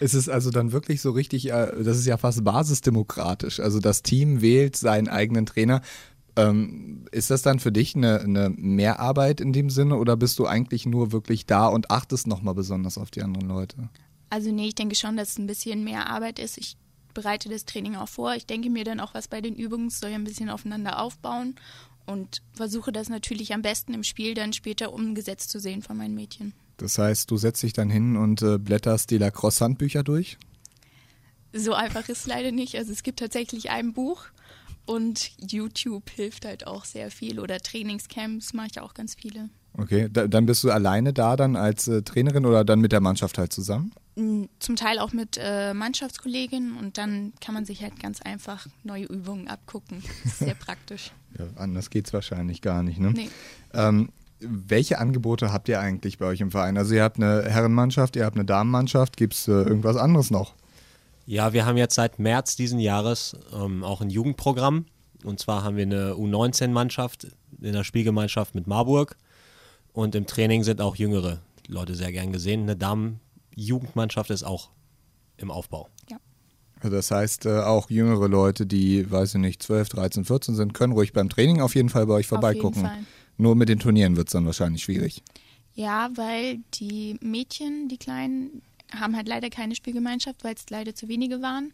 [0.00, 3.60] Es ist also dann wirklich so richtig, äh, das ist ja fast basisdemokratisch.
[3.60, 5.82] Also das Team wählt seinen eigenen Trainer.
[6.34, 10.46] Ähm, ist das dann für dich eine, eine Mehrarbeit in dem Sinne oder bist du
[10.46, 13.90] eigentlich nur wirklich da und achtest nochmal besonders auf die anderen Leute?
[14.30, 16.56] Also nee, ich denke schon, dass es ein bisschen mehr Arbeit ist.
[16.56, 16.78] Ich
[17.14, 18.34] bereite das Training auch vor.
[18.34, 21.54] Ich denke mir dann auch was bei den Übungen, soll ja ein bisschen aufeinander aufbauen
[22.06, 26.14] und versuche das natürlich am besten im Spiel dann später umgesetzt zu sehen von meinen
[26.14, 26.52] Mädchen.
[26.76, 30.38] Das heißt, du setzt dich dann hin und äh, blätterst die Lacrosse-Handbücher durch?
[31.52, 32.76] So einfach ist es leider nicht.
[32.76, 34.24] Also es gibt tatsächlich ein Buch
[34.84, 39.50] und YouTube hilft halt auch sehr viel oder Trainingscamps mache ich auch ganz viele.
[39.74, 43.00] Okay, da, dann bist du alleine da dann als äh, Trainerin oder dann mit der
[43.00, 43.92] Mannschaft halt zusammen?
[44.14, 49.04] Zum Teil auch mit äh, Mannschaftskolleginnen und dann kann man sich halt ganz einfach neue
[49.04, 50.02] Übungen abgucken.
[50.24, 51.12] sehr praktisch.
[51.38, 53.10] Ja, anders geht es wahrscheinlich gar nicht, ne?
[53.10, 53.30] Nee.
[53.72, 56.76] Ähm, welche Angebote habt ihr eigentlich bei euch im Verein?
[56.76, 60.52] Also ihr habt eine Herrenmannschaft, ihr habt eine Damenmannschaft, gibt es äh, irgendwas anderes noch?
[61.24, 64.86] Ja, wir haben jetzt seit März diesen Jahres ähm, auch ein Jugendprogramm.
[65.24, 67.28] Und zwar haben wir eine U19-Mannschaft
[67.60, 69.16] in der Spielgemeinschaft mit Marburg.
[69.92, 72.62] Und im Training sind auch jüngere Leute sehr gern gesehen.
[72.62, 72.76] Eine
[73.54, 74.70] Damenjugendmannschaft ist auch
[75.36, 75.88] im Aufbau.
[76.10, 76.18] Ja.
[76.80, 80.74] Also das heißt, äh, auch jüngere Leute, die, weiß ich nicht, 12, 13, 14 sind,
[80.74, 82.84] können ruhig beim Training auf jeden Fall bei euch vorbeigucken.
[82.84, 83.12] Auf jeden Fall.
[83.36, 85.22] Nur mit den Turnieren wird es dann wahrscheinlich schwierig.
[85.74, 88.62] Ja, weil die Mädchen, die Kleinen,
[88.92, 91.72] haben halt leider keine Spielgemeinschaft, weil es leider zu wenige waren.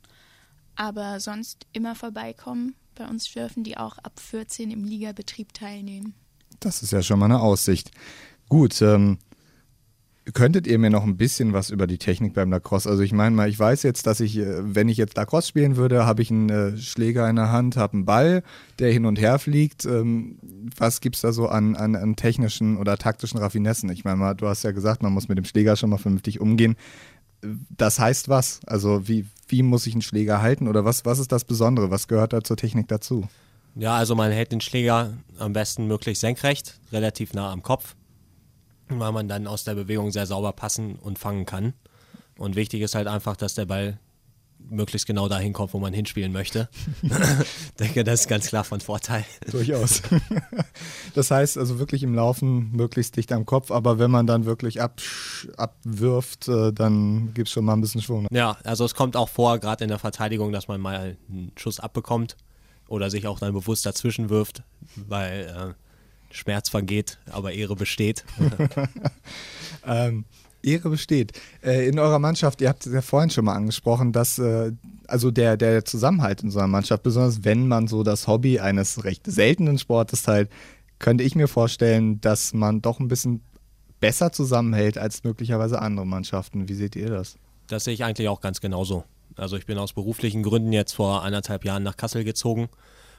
[0.77, 2.77] Aber sonst immer vorbeikommen.
[2.95, 6.15] Bei uns dürfen die auch ab 14 im Ligabetrieb teilnehmen.
[6.61, 7.91] Das ist ja schon mal eine Aussicht.
[8.49, 9.19] Gut, ähm,
[10.35, 12.89] könntet ihr mir noch ein bisschen was über die Technik beim Lacrosse?
[12.89, 15.77] Also ich meine mal, ich weiß jetzt, dass ich, äh, wenn ich jetzt Lacrosse spielen
[15.77, 18.43] würde, habe ich einen äh, Schläger in der Hand, habe einen Ball,
[18.79, 19.85] der hin und her fliegt.
[19.85, 20.39] Ähm,
[20.77, 23.91] was gibt es da so an, an, an, technischen oder taktischen Raffinessen?
[23.91, 26.41] Ich meine mal, du hast ja gesagt, man muss mit dem Schläger schon mal vernünftig
[26.41, 26.77] umgehen.
[27.77, 28.61] Das heißt was?
[28.67, 31.91] Also wie, wie muss ich einen Schläger halten oder was, was ist das Besondere?
[31.91, 33.29] Was gehört da zur Technik dazu?
[33.77, 37.95] Ja, also man hält den Schläger am besten möglichst senkrecht, relativ nah am Kopf,
[38.91, 41.75] weil man dann aus der Bewegung sehr sauber passen und fangen kann.
[42.37, 43.99] Und wichtig ist halt einfach, dass der Ball
[44.71, 46.69] möglichst genau dahin kommt, wo man hinspielen möchte.
[47.03, 47.11] ich
[47.79, 49.25] denke, das ist ganz klar von Vorteil.
[49.51, 50.03] Durchaus.
[51.15, 54.81] Das heißt also wirklich im Laufen möglichst dicht am Kopf, aber wenn man dann wirklich
[54.81, 55.01] ab,
[55.57, 58.29] abwirft, äh, dann gibt es schon mal ein bisschen Schwung.
[58.31, 61.81] Ja, also es kommt auch vor, gerade in der Verteidigung, dass man mal einen Schuss
[61.81, 62.37] abbekommt
[62.89, 64.63] oder sich auch dann bewusst dazwischen wirft,
[64.95, 65.88] weil äh,
[66.31, 68.25] Schmerz vergeht, aber Ehre besteht.
[69.87, 70.25] ähm,
[70.63, 71.33] Ehre besteht.
[71.63, 74.73] Äh, in eurer Mannschaft, ihr habt es ja vorhin schon mal angesprochen, dass äh,
[75.07, 79.05] also der, der Zusammenhalt in so einer Mannschaft, besonders wenn man so das Hobby eines
[79.05, 80.51] recht seltenen Sportes teilt,
[80.99, 83.41] könnte ich mir vorstellen, dass man doch ein bisschen
[84.01, 86.69] besser zusammenhält als möglicherweise andere Mannschaften.
[86.69, 87.37] Wie seht ihr das?
[87.69, 89.05] Das sehe ich eigentlich auch ganz genauso.
[89.37, 92.69] Also ich bin aus beruflichen Gründen jetzt vor anderthalb Jahren nach Kassel gezogen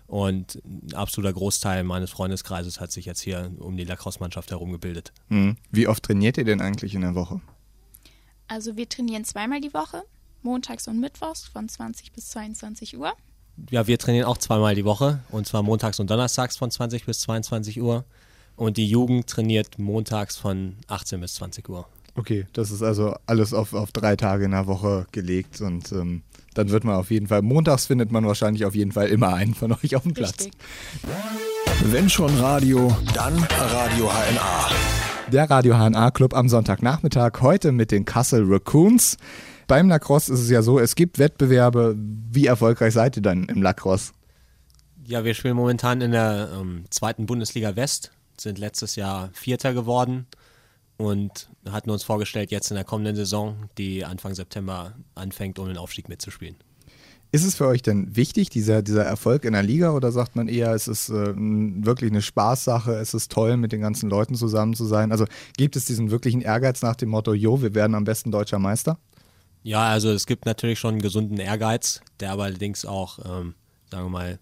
[0.09, 5.13] und ein absoluter Großteil meines Freundeskreises hat sich jetzt hier um die Lacrosse-Mannschaft herum gebildet.
[5.27, 5.55] Hm.
[5.71, 7.41] Wie oft trainiert ihr denn eigentlich in der Woche?
[8.47, 10.03] Also wir trainieren zweimal die Woche,
[10.41, 13.13] montags und mittwochs von 20 bis 22 Uhr.
[13.69, 17.19] Ja, wir trainieren auch zweimal die Woche und zwar montags und donnerstags von 20 bis
[17.19, 18.03] 22 Uhr.
[18.55, 21.87] Und die Jugend trainiert montags von 18 bis 20 Uhr.
[22.15, 26.23] Okay, das ist also alles auf, auf drei Tage in der Woche gelegt und ähm,
[26.59, 29.53] dann wird man auf jeden Fall, montags findet man wahrscheinlich auf jeden Fall immer einen
[29.53, 30.39] von euch auf dem Platz.
[30.39, 30.51] Richtig.
[31.85, 34.69] Wenn schon Radio, dann Radio HNA.
[35.31, 39.17] Der Radio HNA Club am Sonntagnachmittag, heute mit den Kassel Raccoons.
[39.67, 41.95] Beim Lacrosse ist es ja so, es gibt Wettbewerbe.
[41.97, 44.11] Wie erfolgreich seid ihr dann im Lacrosse?
[45.05, 50.27] Ja, wir spielen momentan in der ähm, zweiten Bundesliga West, sind letztes Jahr Vierter geworden
[50.97, 55.77] und hatten uns vorgestellt, jetzt in der kommenden Saison, die Anfang September anfängt, um den
[55.77, 56.55] Aufstieg mitzuspielen.
[57.31, 60.47] Ist es für euch denn wichtig, dieser, dieser Erfolg in der Liga, oder sagt man
[60.47, 64.73] eher, es ist äh, wirklich eine Spaßsache, es ist toll, mit den ganzen Leuten zusammen
[64.73, 65.11] zu sein?
[65.11, 68.57] Also gibt es diesen wirklichen Ehrgeiz nach dem Motto, jo, wir werden am besten deutscher
[68.57, 68.97] Meister?
[69.61, 73.53] Ja, also es gibt natürlich schon einen gesunden Ehrgeiz, der aber allerdings auch, ähm,
[73.91, 74.39] sagen wir mal,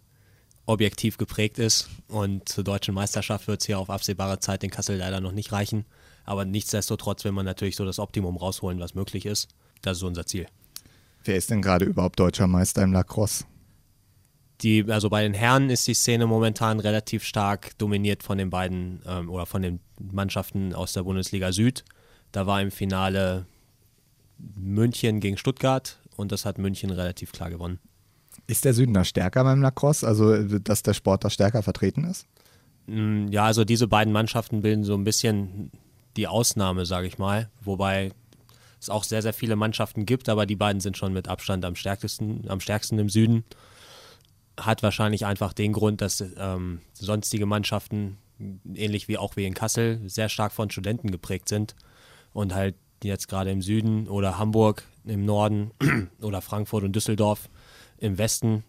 [0.66, 1.90] objektiv geprägt ist.
[2.08, 5.52] Und zur deutschen Meisterschaft wird es hier auf absehbare Zeit in Kassel leider noch nicht
[5.52, 5.86] reichen.
[6.28, 9.48] Aber nichtsdestotrotz will man natürlich so das Optimum rausholen, was möglich ist.
[9.82, 10.46] Das ist unser Ziel.
[11.24, 13.46] Wer ist denn gerade überhaupt deutscher Meister im Lacrosse?
[14.62, 19.02] Die, also bei den Herren ist die Szene momentan relativ stark dominiert von den beiden
[19.08, 21.86] ähm, oder von den Mannschaften aus der Bundesliga Süd.
[22.34, 23.46] Da war im Finale
[24.38, 27.80] München gegen Stuttgart und das hat München relativ klar gewonnen.
[28.48, 30.06] Ist der Süden da stärker beim Lacrosse?
[30.06, 32.26] Also, dass der Sport da stärker vertreten ist?
[32.88, 35.72] Mm, ja, also diese beiden Mannschaften bilden so ein bisschen
[36.18, 37.50] die Ausnahme, sage ich mal.
[37.62, 38.12] Wobei
[38.80, 41.76] es auch sehr, sehr viele Mannschaften gibt, aber die beiden sind schon mit Abstand am
[41.76, 43.44] stärksten, am stärksten im Süden.
[44.60, 48.18] hat wahrscheinlich einfach den Grund, dass ähm, sonstige Mannschaften,
[48.74, 51.76] ähnlich wie auch wie in Kassel, sehr stark von Studenten geprägt sind
[52.34, 55.72] und halt jetzt gerade im Süden oder Hamburg im Norden
[56.22, 57.50] oder Frankfurt und Düsseldorf
[58.00, 58.64] im Westen,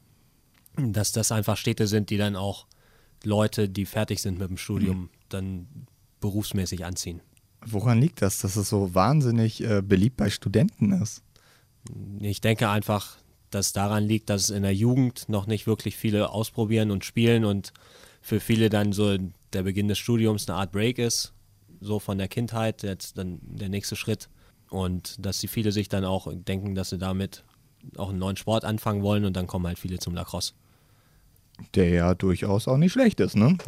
[0.77, 2.67] dass das einfach Städte sind, die dann auch
[3.25, 5.67] Leute, die fertig sind mit dem Studium, dann
[6.21, 7.21] berufsmäßig anziehen.
[7.65, 11.23] Woran liegt das, dass es so wahnsinnig äh, beliebt bei Studenten ist?
[12.21, 13.17] Ich denke einfach,
[13.51, 17.45] dass daran liegt, dass es in der Jugend noch nicht wirklich viele ausprobieren und spielen
[17.45, 17.73] und
[18.21, 19.17] für viele dann so
[19.53, 21.33] der Beginn des Studiums eine Art Break ist,
[21.81, 24.29] so von der Kindheit, jetzt dann der nächste Schritt.
[24.71, 27.45] Und dass die viele sich dann auch denken, dass sie damit
[27.97, 30.53] auch einen neuen Sport anfangen wollen und dann kommen halt viele zum Lacrosse.
[31.75, 33.59] Der ja durchaus auch nicht schlecht ist, ne?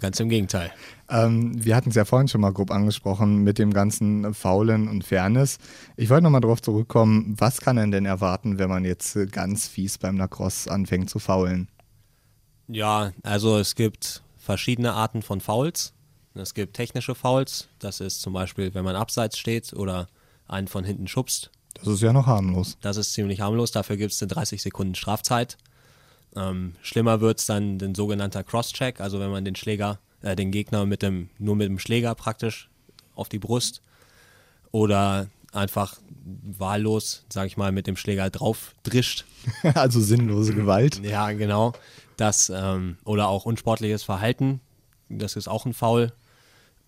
[0.00, 0.70] Ganz im Gegenteil.
[1.10, 5.04] ähm, wir hatten es ja vorhin schon mal grob angesprochen mit dem ganzen Faulen und
[5.04, 5.58] Fairness.
[5.96, 9.98] Ich wollte nochmal darauf zurückkommen, was kann man denn erwarten, wenn man jetzt ganz fies
[9.98, 11.68] beim Lacrosse anfängt zu faulen?
[12.68, 15.92] Ja, also es gibt verschiedene Arten von Fouls.
[16.34, 20.08] Es gibt technische Fouls, das ist zum Beispiel, wenn man abseits steht oder
[20.48, 21.50] einen von hinten schubst.
[21.74, 22.78] Das ist ja noch harmlos.
[22.80, 25.58] Das ist ziemlich harmlos, dafür gibt es eine 30 Sekunden Strafzeit.
[26.36, 30.50] Ähm, schlimmer wird es dann ein sogenannter Cross-Check, also wenn man den Schläger, äh, den
[30.50, 32.68] Gegner mit dem, nur mit dem Schläger praktisch
[33.14, 33.82] auf die Brust
[34.72, 39.24] oder einfach wahllos, sag ich mal, mit dem Schläger drauf drischt.
[39.74, 41.00] also sinnlose Gewalt.
[41.04, 41.72] Ja, genau.
[42.16, 44.60] Das, ähm, oder auch unsportliches Verhalten,
[45.08, 46.12] das ist auch ein Foul.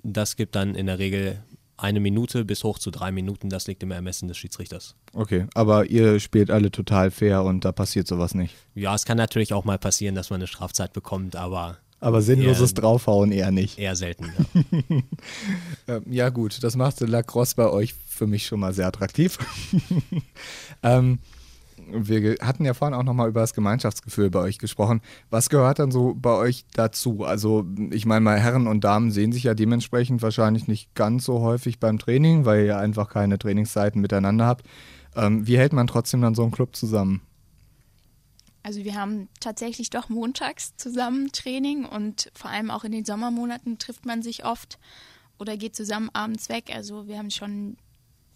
[0.02, 1.42] Das gibt dann in der Regel
[1.76, 3.48] eine Minute bis hoch zu drei Minuten.
[3.50, 4.94] Das liegt im Ermessen des Schiedsrichters.
[5.12, 8.54] Okay, aber ihr spielt alle total fair und da passiert sowas nicht.
[8.74, 11.78] Ja, es kann natürlich auch mal passieren, dass man eine Strafzeit bekommt, aber.
[12.00, 13.78] Aber sinnloses eher, Draufhauen eher nicht.
[13.78, 14.30] Eher selten,
[15.86, 16.00] ja.
[16.10, 19.38] ja, gut, das macht Lacrosse bei euch für mich schon mal sehr attraktiv.
[20.82, 21.18] ähm,
[21.90, 25.00] wir hatten ja vorhin auch nochmal über das Gemeinschaftsgefühl bei euch gesprochen.
[25.30, 27.24] Was gehört dann so bei euch dazu?
[27.24, 31.40] Also, ich meine mal, Herren und Damen sehen sich ja dementsprechend wahrscheinlich nicht ganz so
[31.40, 34.66] häufig beim Training, weil ihr einfach keine Trainingszeiten miteinander habt.
[35.14, 37.22] Ähm, wie hält man trotzdem dann so einen Club zusammen?
[38.62, 43.78] Also wir haben tatsächlich doch montags zusammen Training und vor allem auch in den Sommermonaten
[43.78, 44.80] trifft man sich oft
[45.38, 46.72] oder geht zusammen abends weg.
[46.74, 47.76] Also wir haben schon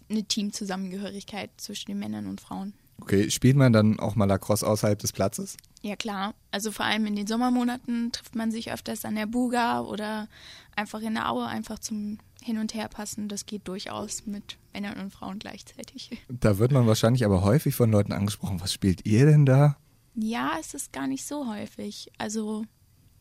[0.08, 2.74] eine Teamzusammengehörigkeit zwischen den Männern und Frauen.
[3.00, 5.56] Okay, spielt man dann auch mal Lacrosse außerhalb des Platzes?
[5.82, 9.80] Ja klar, also vor allem in den Sommermonaten trifft man sich öfters an der Buga
[9.80, 10.28] oder
[10.76, 13.28] einfach in der Aue einfach zum Hin- und Herpassen.
[13.28, 16.10] Das geht durchaus mit Männern und Frauen gleichzeitig.
[16.28, 18.60] Da wird man wahrscheinlich aber häufig von Leuten angesprochen.
[18.60, 19.76] Was spielt ihr denn da?
[20.14, 22.10] Ja, es ist gar nicht so häufig.
[22.18, 22.64] Also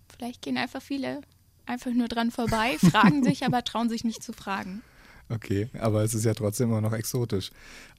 [0.10, 1.22] vielleicht gehen einfach viele
[1.66, 4.82] einfach nur dran vorbei, fragen sich, aber trauen sich nicht zu fragen.
[5.32, 7.52] Okay, aber es ist ja trotzdem immer noch exotisch.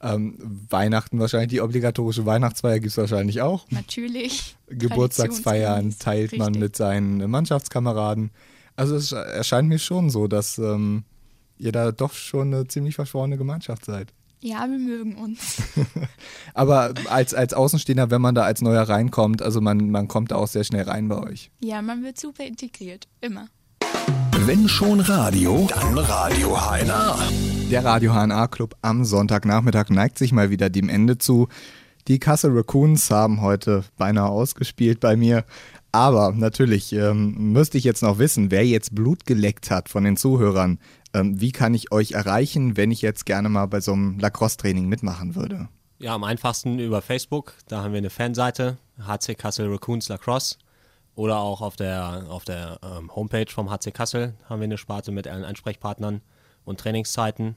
[0.03, 0.35] Ähm,
[0.69, 3.67] Weihnachten wahrscheinlich, die obligatorische Weihnachtsfeier gibt es wahrscheinlich auch.
[3.71, 4.57] Natürlich.
[4.69, 6.63] Geburtstagsfeiern teilt man Richtig.
[6.63, 8.31] mit seinen Mannschaftskameraden.
[8.75, 11.05] Also es erscheint mir schon so, dass ähm,
[11.59, 14.13] ihr da doch schon eine ziemlich verschworene Gemeinschaft seid.
[14.43, 15.59] Ja, wir mögen uns.
[16.55, 20.37] Aber als, als Außenstehender, wenn man da als Neuer reinkommt, also man, man kommt da
[20.37, 21.51] auch sehr schnell rein bei euch.
[21.61, 23.49] Ja, man wird super integriert, immer.
[24.51, 27.17] Wenn schon Radio, dann Radio HNA.
[27.71, 31.47] Der Radio HNA Club am Sonntagnachmittag neigt sich mal wieder dem Ende zu.
[32.09, 35.45] Die Kassel Raccoons haben heute beinahe ausgespielt bei mir.
[35.93, 40.17] Aber natürlich ähm, müsste ich jetzt noch wissen, wer jetzt Blut geleckt hat von den
[40.17, 40.81] Zuhörern.
[41.15, 44.89] Ähm, wie kann ich euch erreichen, wenn ich jetzt gerne mal bei so einem Lacrosse-Training
[44.89, 45.69] mitmachen würde?
[46.01, 47.55] Ja, am einfachsten über Facebook.
[47.69, 50.57] Da haben wir eine Fanseite, HC Kassel Raccoons Lacrosse.
[51.15, 55.13] Oder auch auf der, auf der ähm, Homepage vom HC Kassel haben wir eine Sparte
[55.13, 56.23] mit allen Ansprechpartnern
[56.65, 57.57] und Trainingszeiten.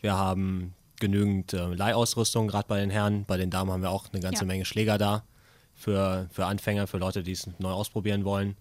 [0.00, 3.24] Wir haben genügend äh, Leihausrüstung, gerade bei den Herren.
[3.24, 4.46] Bei den Damen haben wir auch eine ganze ja.
[4.46, 5.24] Menge Schläger da
[5.74, 8.56] für, für Anfänger, für Leute, die es neu ausprobieren wollen.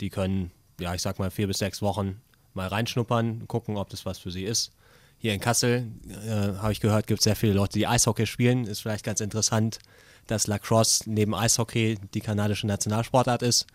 [0.00, 2.20] Die können, ja, ich sag mal, vier bis sechs Wochen
[2.52, 4.72] mal reinschnuppern, gucken, ob das was für sie ist.
[5.18, 8.66] Hier in Kassel, äh, habe ich gehört, gibt es sehr viele Leute, die Eishockey spielen.
[8.66, 9.78] Ist vielleicht ganz interessant,
[10.26, 13.66] dass Lacrosse neben Eishockey die kanadische Nationalsportart ist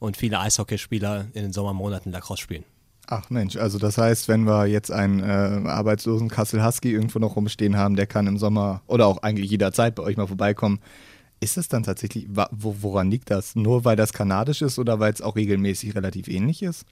[0.00, 2.64] und viele Eishockeyspieler in den Sommermonaten Lacrosse spielen.
[3.06, 7.36] Ach Mensch, also das heißt, wenn wir jetzt einen äh, arbeitslosen Kassel Husky irgendwo noch
[7.36, 10.80] rumstehen haben, der kann im Sommer oder auch eigentlich jederzeit bei euch mal vorbeikommen.
[11.40, 13.56] Ist es dann tatsächlich, woran liegt das?
[13.56, 16.84] Nur weil das kanadisch ist oder weil es auch regelmäßig relativ ähnlich ist?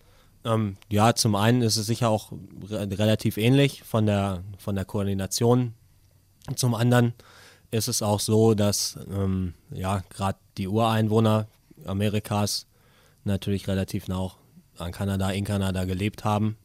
[0.45, 2.33] Ähm, ja, zum einen ist es sicher auch
[2.69, 5.75] re relativ ähnlich von der, von der Koordination.
[6.57, 7.13] Zum anderen
[7.71, 11.47] ist es auch so, dass ähm, ja gerade die Ureinwohner
[11.85, 12.68] Amerikas
[13.29, 14.39] natürlich relativ nah auch
[14.79, 16.57] an Kanada, in Kanada gelebt haben.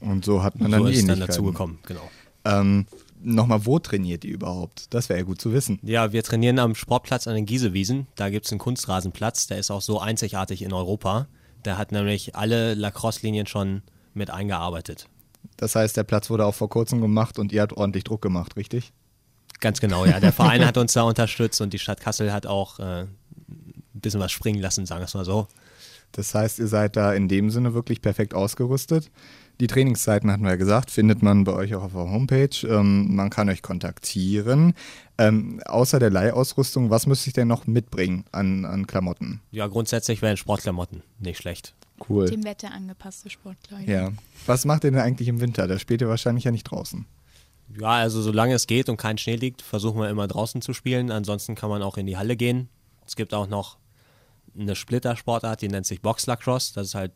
[0.00, 2.10] Und so hat man dann so die ist dann dazu gekommen, genau.
[2.44, 2.86] Ähm,
[3.20, 4.92] nochmal, wo trainiert ihr überhaupt?
[4.92, 5.78] Das wäre ja gut zu wissen.
[5.82, 8.08] Ja, wir trainieren am Sportplatz an den Giesewiesen.
[8.16, 11.28] Da gibt es einen Kunstrasenplatz, der ist auch so einzigartig in Europa.
[11.64, 13.82] Der hat nämlich alle Lacrosse-Linien schon
[14.14, 15.08] mit eingearbeitet.
[15.56, 18.56] Das heißt, der Platz wurde auch vor kurzem gemacht und ihr habt ordentlich Druck gemacht,
[18.56, 18.92] richtig?
[19.60, 20.18] Ganz genau, ja.
[20.18, 23.06] Der Verein hat uns da unterstützt und die Stadt Kassel hat auch äh,
[23.94, 25.48] ein bisschen was springen lassen, sagen wir es mal so.
[26.12, 29.10] Das heißt, ihr seid da in dem Sinne wirklich perfekt ausgerüstet.
[29.60, 32.66] Die Trainingszeiten hatten wir ja gesagt, findet man bei euch auch auf der Homepage.
[32.66, 34.74] Ähm, man kann euch kontaktieren.
[35.18, 39.40] Ähm, außer der Leihausrüstung, was müsste ich denn noch mitbringen an, an Klamotten?
[39.50, 41.74] Ja, grundsätzlich wären Sportklamotten nicht schlecht.
[42.08, 42.28] Cool.
[42.28, 43.88] Dem Wetter angepasste Sportkleidung.
[43.88, 44.10] Ja.
[44.46, 45.68] Was macht ihr denn eigentlich im Winter?
[45.68, 47.06] Da spielt ihr wahrscheinlich ja nicht draußen.
[47.78, 51.10] Ja, also solange es geht und kein Schnee liegt, versuchen wir immer draußen zu spielen.
[51.10, 52.68] Ansonsten kann man auch in die Halle gehen.
[53.06, 53.78] Es gibt auch noch
[54.58, 56.74] eine Splitter-Sportart, die nennt sich Box Lacrosse.
[56.74, 57.12] Das ist halt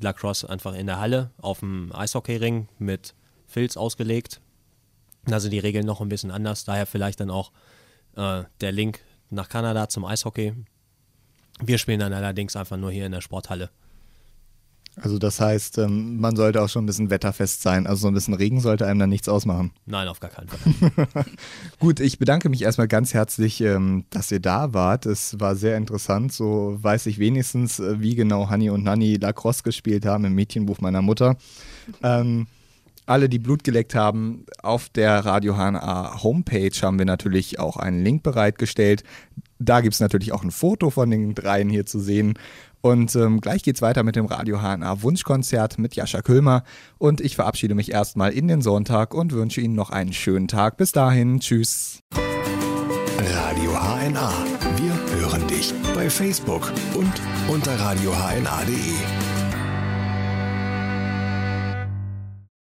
[0.00, 3.14] Lacrosse einfach in der Halle auf dem Eishockeyring mit
[3.46, 4.40] Filz ausgelegt.
[5.24, 6.64] Da sind die Regeln noch ein bisschen anders.
[6.64, 7.52] Daher vielleicht dann auch
[8.16, 10.54] äh, der Link nach Kanada zum Eishockey.
[11.60, 13.70] Wir spielen dann allerdings einfach nur hier in der Sporthalle.
[14.98, 17.86] Also das heißt, ähm, man sollte auch schon ein bisschen wetterfest sein.
[17.86, 19.72] Also so ein bisschen Regen sollte einem dann nichts ausmachen.
[19.84, 21.26] Nein, auf gar keinen Fall.
[21.78, 25.04] Gut, ich bedanke mich erstmal ganz herzlich, ähm, dass ihr da wart.
[25.04, 26.32] Es war sehr interessant.
[26.32, 30.80] So weiß ich wenigstens, äh, wie genau Hanni und Nanni Lacrosse gespielt haben im Mädchenbuch
[30.80, 31.36] meiner Mutter.
[32.02, 32.46] Ähm,
[33.06, 38.02] alle, die Blut geleckt haben, auf der Radio HNA Homepage haben wir natürlich auch einen
[38.02, 39.04] Link bereitgestellt.
[39.58, 42.34] Da gibt es natürlich auch ein Foto von den dreien hier zu sehen.
[42.86, 46.62] Und ähm, gleich geht's weiter mit dem Radio HNA Wunschkonzert mit Jascha Köhlmer.
[46.98, 50.76] Und ich verabschiede mich erstmal in den Sonntag und wünsche Ihnen noch einen schönen Tag.
[50.76, 51.98] Bis dahin, tschüss.
[52.14, 54.32] Radio HNA.
[54.76, 57.12] Wir hören dich bei Facebook und
[57.48, 59.35] unter radiohna.de.